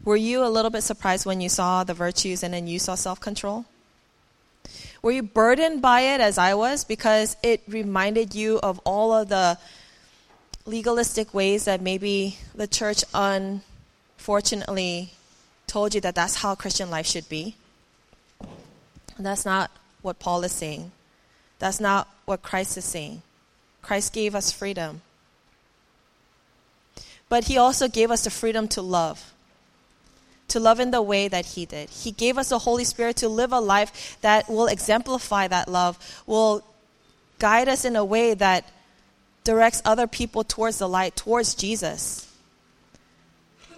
Were 0.05 0.17
you 0.17 0.45
a 0.45 0.49
little 0.49 0.71
bit 0.71 0.83
surprised 0.83 1.25
when 1.27 1.41
you 1.41 1.49
saw 1.49 1.85
the 1.85 1.95
virtues 1.95 2.43
and 2.43 2.53
then 2.53 2.67
you 2.67 2.79
saw 2.79 2.95
self 2.95 3.21
control? 3.21 3.67
Were 5.03 5.13
you 5.13 5.23
burdened 5.23 5.81
by 5.81 6.03
it 6.03 6.21
as 6.21 6.37
I 6.37 6.55
was 6.55 6.85
because 6.85 7.37
it 7.43 7.63
reminded 7.69 8.35
you 8.35 8.59
of 8.63 8.81
all 8.85 9.13
of 9.13 9.29
the 9.29 9.59
legalistic 10.67 11.33
ways 11.33 11.65
that 11.65 11.81
maybe 11.81 12.37
the 12.55 12.67
church 12.67 13.03
unfortunately 13.15 15.13
told 15.67 15.95
you 15.95 16.01
that 16.03 16.15
that's 16.15 16.37
how 16.37 16.55
Christian 16.55 16.91
life 16.91 17.07
should 17.07 17.29
be? 17.29 17.57
That's 19.19 19.45
not 19.45 19.71
what 20.03 20.19
Paul 20.19 20.43
is 20.45 20.53
saying. 20.53 20.93
That's 21.59 21.81
not 21.81 22.09
what 22.25 22.43
Christ 22.43 22.77
is 22.77 22.85
saying. 22.85 23.23
Christ 23.83 24.13
gave 24.13 24.35
us 24.35 24.51
freedom. 24.51 25.03
But 27.29 27.45
he 27.45 27.57
also 27.57 27.89
gave 27.89 28.11
us 28.11 28.25
the 28.25 28.31
freedom 28.31 28.69
to 28.69 28.83
love. 28.83 29.33
To 30.49 30.61
love 30.61 30.81
in 30.81 30.91
the 30.91 31.01
way 31.01 31.29
that 31.29 31.47
he 31.47 31.65
did. 31.65 31.91
He 31.91 32.11
gave 32.11 32.37
us 32.37 32.49
the 32.49 32.59
Holy 32.59 32.85
Spirit 32.85 33.17
to 33.17 33.29
live 33.29 33.53
a 33.53 33.61
life 33.61 34.19
that 34.21 34.49
will 34.49 34.67
exemplify 34.67 35.47
that 35.49 35.69
love, 35.69 36.23
will 36.27 36.65
guide 37.39 37.69
us 37.69 37.85
in 37.85 37.97
a 37.97 38.05
way 38.05 38.35
that 38.35 38.69
directs 39.45 39.81
other 39.85 40.07
people 40.07 40.45
towards 40.45 40.79
the 40.79 40.89
light, 40.89 41.17
towards 41.17 41.55
Jesus. 41.55 42.27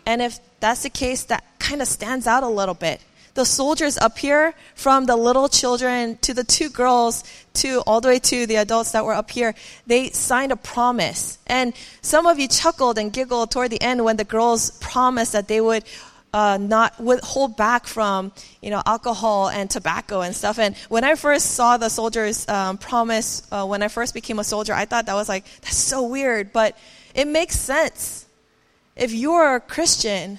And 0.04 0.20
if 0.20 0.40
that's 0.60 0.82
the 0.82 0.90
case, 0.90 1.24
that 1.24 1.44
kind 1.58 1.82
of 1.82 1.88
stands 1.88 2.26
out 2.26 2.42
a 2.42 2.48
little 2.48 2.74
bit 2.74 3.00
the 3.34 3.44
soldiers 3.44 3.96
up 3.96 4.18
here, 4.18 4.54
from 4.74 5.06
the 5.06 5.16
little 5.16 5.48
children 5.48 6.18
to 6.18 6.34
the 6.34 6.44
two 6.44 6.68
girls 6.68 7.24
to 7.54 7.82
all 7.86 8.00
the 8.00 8.08
way 8.08 8.18
to 8.18 8.46
the 8.46 8.56
adults 8.56 8.92
that 8.92 9.04
were 9.04 9.14
up 9.14 9.30
here, 9.30 9.54
they 9.86 10.10
signed 10.10 10.52
a 10.52 10.56
promise. 10.56 11.38
And 11.46 11.72
some 12.02 12.26
of 12.26 12.38
you 12.38 12.48
chuckled 12.48 12.98
and 12.98 13.12
giggled 13.12 13.50
toward 13.50 13.70
the 13.70 13.80
end 13.80 14.04
when 14.04 14.16
the 14.16 14.24
girls 14.24 14.70
promised 14.80 15.32
that 15.32 15.48
they 15.48 15.60
would 15.60 15.84
uh, 16.34 16.58
not 16.58 16.94
hold 17.22 17.56
back 17.56 17.86
from 17.86 18.32
you 18.62 18.70
know 18.70 18.82
alcohol 18.86 19.48
and 19.48 19.68
tobacco 19.70 20.22
and 20.22 20.34
stuff. 20.34 20.58
And 20.58 20.76
when 20.88 21.04
I 21.04 21.14
first 21.14 21.52
saw 21.52 21.76
the 21.76 21.88
soldiers 21.88 22.48
um, 22.48 22.78
promise, 22.78 23.46
uh, 23.52 23.66
when 23.66 23.82
I 23.82 23.88
first 23.88 24.14
became 24.14 24.38
a 24.38 24.44
soldier, 24.44 24.72
I 24.72 24.84
thought 24.86 25.06
that 25.06 25.14
was 25.14 25.28
like 25.28 25.44
that's 25.60 25.76
so 25.76 26.02
weird, 26.02 26.52
but 26.52 26.76
it 27.14 27.26
makes 27.26 27.58
sense. 27.58 28.26
If 28.96 29.12
you're 29.12 29.56
a 29.56 29.60
Christian 29.60 30.38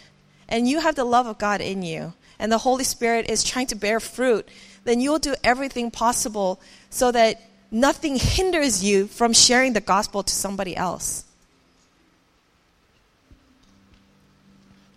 and 0.49 0.67
you 0.67 0.79
have 0.79 0.95
the 0.95 1.05
love 1.05 1.27
of 1.27 1.37
God 1.37 1.61
in 1.61 1.81
you, 1.81 2.13
and 2.43 2.51
the 2.51 2.57
Holy 2.57 2.83
Spirit 2.83 3.29
is 3.29 3.41
trying 3.41 3.67
to 3.67 3.75
bear 3.75 4.01
fruit, 4.01 4.45
then 4.83 4.99
you'll 4.99 5.17
do 5.17 5.33
everything 5.45 5.89
possible 5.89 6.59
so 6.89 7.09
that 7.09 7.41
nothing 7.71 8.17
hinders 8.17 8.83
you 8.83 9.07
from 9.07 9.31
sharing 9.31 9.71
the 9.71 9.79
gospel 9.79 10.23
to 10.23 10.33
somebody 10.35 10.75
else. 10.75 11.23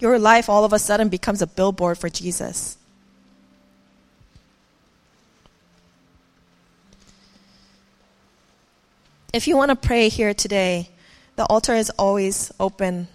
Your 0.00 0.18
life 0.18 0.48
all 0.48 0.64
of 0.64 0.72
a 0.72 0.78
sudden 0.80 1.08
becomes 1.08 1.40
a 1.40 1.46
billboard 1.46 1.98
for 1.98 2.08
Jesus. 2.08 2.76
If 9.32 9.46
you 9.46 9.56
want 9.56 9.68
to 9.68 9.76
pray 9.76 10.08
here 10.08 10.34
today, 10.34 10.88
the 11.36 11.44
altar 11.44 11.74
is 11.74 11.90
always 11.90 12.50
open, 12.58 13.06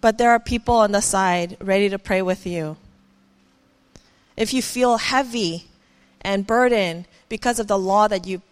but 0.00 0.18
there 0.18 0.30
are 0.30 0.38
people 0.38 0.76
on 0.76 0.92
the 0.92 1.00
side 1.02 1.56
ready 1.60 1.88
to 1.88 1.98
pray 1.98 2.22
with 2.22 2.46
you 2.46 2.76
if 4.36 4.52
you 4.52 4.62
feel 4.62 4.98
heavy 4.98 5.64
and 6.20 6.46
burdened 6.46 7.06
because 7.28 7.58
of 7.58 7.66
the 7.66 7.78
law 7.78 8.08
that 8.08 8.26
you 8.26 8.42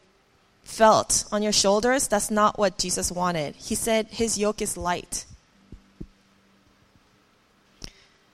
felt 0.62 1.24
on 1.30 1.42
your 1.42 1.52
shoulders, 1.52 2.08
that's 2.08 2.30
not 2.30 2.58
what 2.58 2.78
Jesus 2.78 3.12
wanted. 3.12 3.54
He 3.56 3.74
said 3.74 4.06
his 4.06 4.38
yoke 4.38 4.62
is 4.62 4.76
light. 4.76 5.26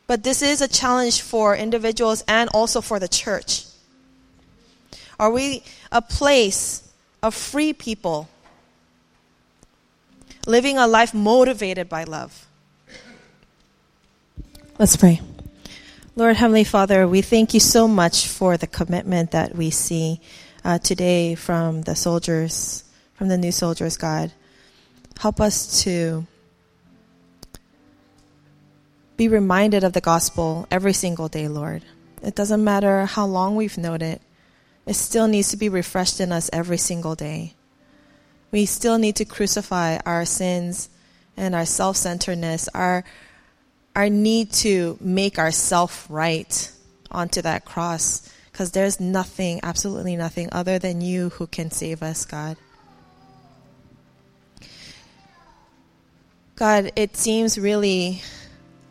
But 0.07 0.25
this 0.25 0.43
is 0.43 0.61
a 0.61 0.69
challenge 0.69 1.23
for 1.23 1.55
individuals 1.55 2.25
and 2.27 2.51
also 2.53 2.81
for 2.81 2.99
the 2.99 3.09
church. 3.09 3.65
Are 5.19 5.31
we 5.31 5.63
a 5.93 6.03
place 6.03 6.91
of 7.23 7.35
free 7.35 7.73
people 7.73 8.29
living 10.47 10.79
a 10.79 10.87
life 10.87 11.15
motivated 11.15 11.89
by 11.89 12.05
love? 12.05 12.47
Let's 14.79 14.97
pray. 14.97 15.21
Lord 16.21 16.37
Heavenly 16.37 16.65
Father, 16.65 17.09
we 17.09 17.23
thank 17.23 17.55
you 17.55 17.61
so 17.61 17.89
much 17.89 18.29
for 18.29 18.59
the 18.59 18.67
commitment 18.67 19.31
that 19.31 19.57
we 19.57 19.71
see 19.71 20.21
uh, 20.63 20.77
today 20.77 21.35
from 21.35 21.81
the 21.81 21.95
soldiers, 21.97 22.85
from 23.15 23.29
the 23.29 23.39
new 23.39 23.51
soldiers, 23.51 23.97
God. 23.97 24.31
Help 25.19 25.41
us 25.41 25.83
to 25.85 26.27
be 29.17 29.29
reminded 29.29 29.83
of 29.83 29.95
the 29.95 30.03
gospel 30.03 30.69
every 30.71 30.93
single 30.93 31.29
day, 31.29 31.49
Lord. 31.49 31.87
It 32.23 32.35
doesn't 32.35 32.63
matter 32.63 33.07
how 33.07 33.25
long 33.25 33.57
we've 33.57 33.79
known 33.79 34.03
it, 34.03 34.21
it 34.85 34.97
still 34.97 35.27
needs 35.27 35.49
to 35.53 35.57
be 35.57 35.71
refreshed 35.71 36.21
in 36.21 36.33
us 36.33 36.51
every 36.53 36.77
single 36.77 37.15
day. 37.15 37.55
We 38.51 38.67
still 38.67 38.99
need 38.99 39.17
to 39.17 39.25
crucify 39.25 39.97
our 40.05 40.27
sins 40.27 40.91
and 41.35 41.55
our 41.55 41.65
self 41.65 41.97
centeredness, 41.97 42.69
our, 42.75 43.05
our 43.95 44.09
need 44.09 44.53
to 44.53 44.97
make 45.01 45.39
ourself 45.39 46.07
right 46.09 46.71
onto 47.11 47.43
that 47.43 47.65
cross, 47.65 48.29
because 48.53 48.71
there's 48.71 49.01
nothing, 49.01 49.61
absolutely 49.63 50.17
nothing, 50.17 50.49
other 50.53 50.79
than 50.79 51.01
you 51.01 51.31
who 51.31 51.47
can 51.47 51.71
save 51.71 52.03
us, 52.03 52.25
God. 52.25 52.57
God, 56.55 56.93
it 56.95 57.17
seems 57.17 57.59
really 57.59 58.23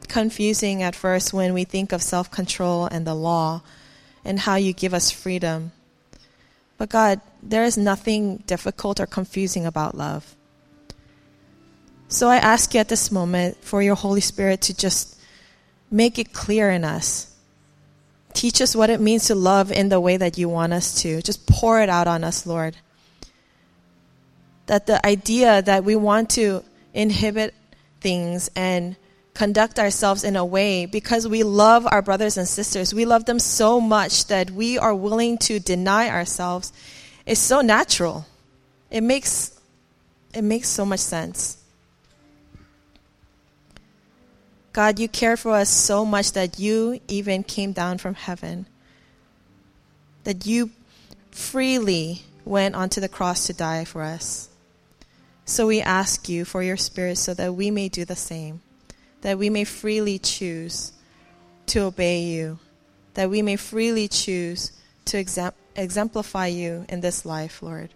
confusing 0.07 0.81
at 0.81 0.95
first 0.95 1.33
when 1.33 1.53
we 1.53 1.63
think 1.63 1.91
of 1.93 2.01
self 2.01 2.31
control 2.31 2.85
and 2.87 3.05
the 3.05 3.13
law 3.13 3.61
and 4.25 4.39
how 4.39 4.55
you 4.55 4.73
give 4.73 4.93
us 4.93 5.11
freedom. 5.11 5.71
But 6.77 6.89
God, 6.89 7.21
there 7.43 7.63
is 7.63 7.77
nothing 7.77 8.37
difficult 8.47 8.99
or 8.99 9.05
confusing 9.05 9.65
about 9.65 9.95
love. 9.95 10.35
So 12.11 12.27
I 12.27 12.37
ask 12.37 12.73
you 12.73 12.79
at 12.79 12.89
this 12.89 13.11
moment 13.11 13.63
for 13.63 13.83
your 13.83 13.93
Holy 13.93 14.19
Spirit 14.19 14.61
to 14.61 14.75
just 14.75 15.15
make 15.91 16.17
it 16.17 16.33
clear 16.33 16.71
in 16.71 16.83
us. 16.83 17.31
Teach 18.33 18.61
us 18.61 18.75
what 18.75 18.89
it 18.89 18.99
means 18.99 19.27
to 19.27 19.35
love 19.35 19.71
in 19.71 19.89
the 19.89 19.99
way 19.99 20.17
that 20.17 20.35
you 20.35 20.49
want 20.49 20.73
us 20.73 21.03
to. 21.03 21.21
Just 21.21 21.45
pour 21.45 21.79
it 21.79 21.87
out 21.87 22.07
on 22.07 22.23
us, 22.23 22.47
Lord. 22.47 22.75
That 24.65 24.87
the 24.87 25.05
idea 25.05 25.61
that 25.61 25.83
we 25.83 25.95
want 25.95 26.31
to 26.31 26.63
inhibit 26.95 27.53
things 28.01 28.49
and 28.55 28.95
conduct 29.35 29.77
ourselves 29.77 30.23
in 30.23 30.35
a 30.35 30.43
way 30.43 30.87
because 30.87 31.27
we 31.27 31.43
love 31.43 31.85
our 31.85 32.01
brothers 32.01 32.37
and 32.37 32.47
sisters. 32.47 32.91
We 32.91 33.05
love 33.05 33.25
them 33.25 33.37
so 33.37 33.79
much 33.79 34.25
that 34.27 34.49
we 34.49 34.79
are 34.79 34.95
willing 34.95 35.37
to 35.39 35.59
deny 35.59 36.09
ourselves. 36.09 36.73
It's 37.27 37.39
so 37.39 37.61
natural. 37.61 38.25
It 38.89 39.01
makes 39.01 39.59
it 40.33 40.41
makes 40.41 40.69
so 40.69 40.85
much 40.85 41.01
sense. 41.01 41.58
God, 44.71 44.99
you 44.99 45.07
care 45.07 45.35
for 45.35 45.51
us 45.51 45.69
so 45.69 46.05
much 46.05 46.33
that 46.33 46.59
you 46.59 46.99
even 47.07 47.43
came 47.43 47.71
down 47.73 47.97
from 47.97 48.15
heaven. 48.15 48.65
That 50.23 50.45
you 50.45 50.71
freely 51.31 52.23
went 52.45 52.75
onto 52.75 53.01
the 53.01 53.09
cross 53.09 53.47
to 53.47 53.53
die 53.53 53.85
for 53.85 54.03
us. 54.03 54.49
So 55.45 55.67
we 55.67 55.81
ask 55.81 56.29
you 56.29 56.45
for 56.45 56.61
your 56.61 56.77
spirit 56.77 57.17
so 57.17 57.33
that 57.33 57.55
we 57.55 57.71
may 57.71 57.89
do 57.89 58.05
the 58.05 58.15
same 58.15 58.61
that 59.21 59.37
we 59.37 59.49
may 59.49 59.63
freely 59.63 60.17
choose 60.17 60.93
to 61.67 61.79
obey 61.79 62.21
you, 62.21 62.59
that 63.13 63.29
we 63.29 63.41
may 63.41 63.55
freely 63.55 64.07
choose 64.07 64.71
to 65.05 65.17
exemplify 65.75 66.47
you 66.47 66.85
in 66.89 67.01
this 67.01 67.25
life, 67.25 67.61
Lord, 67.61 67.89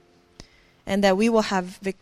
and 0.85 1.03
that 1.03 1.17
we 1.17 1.29
will 1.29 1.43
have 1.43 1.77
vic- 1.77 1.97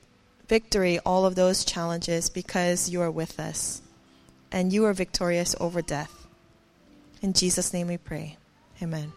victory 0.47 0.99
all 0.99 1.25
of 1.25 1.35
those 1.35 1.63
challenges 1.63 2.29
because 2.29 2.89
you 2.89 3.01
are 3.01 3.11
with 3.11 3.39
us 3.39 3.81
and 4.51 4.73
you 4.73 4.85
are 4.85 4.93
victorious 4.93 5.55
over 5.59 5.81
death. 5.81 6.27
In 7.21 7.33
Jesus' 7.33 7.73
name 7.73 7.87
we 7.87 7.97
pray. 7.97 8.37
Amen. 8.81 9.13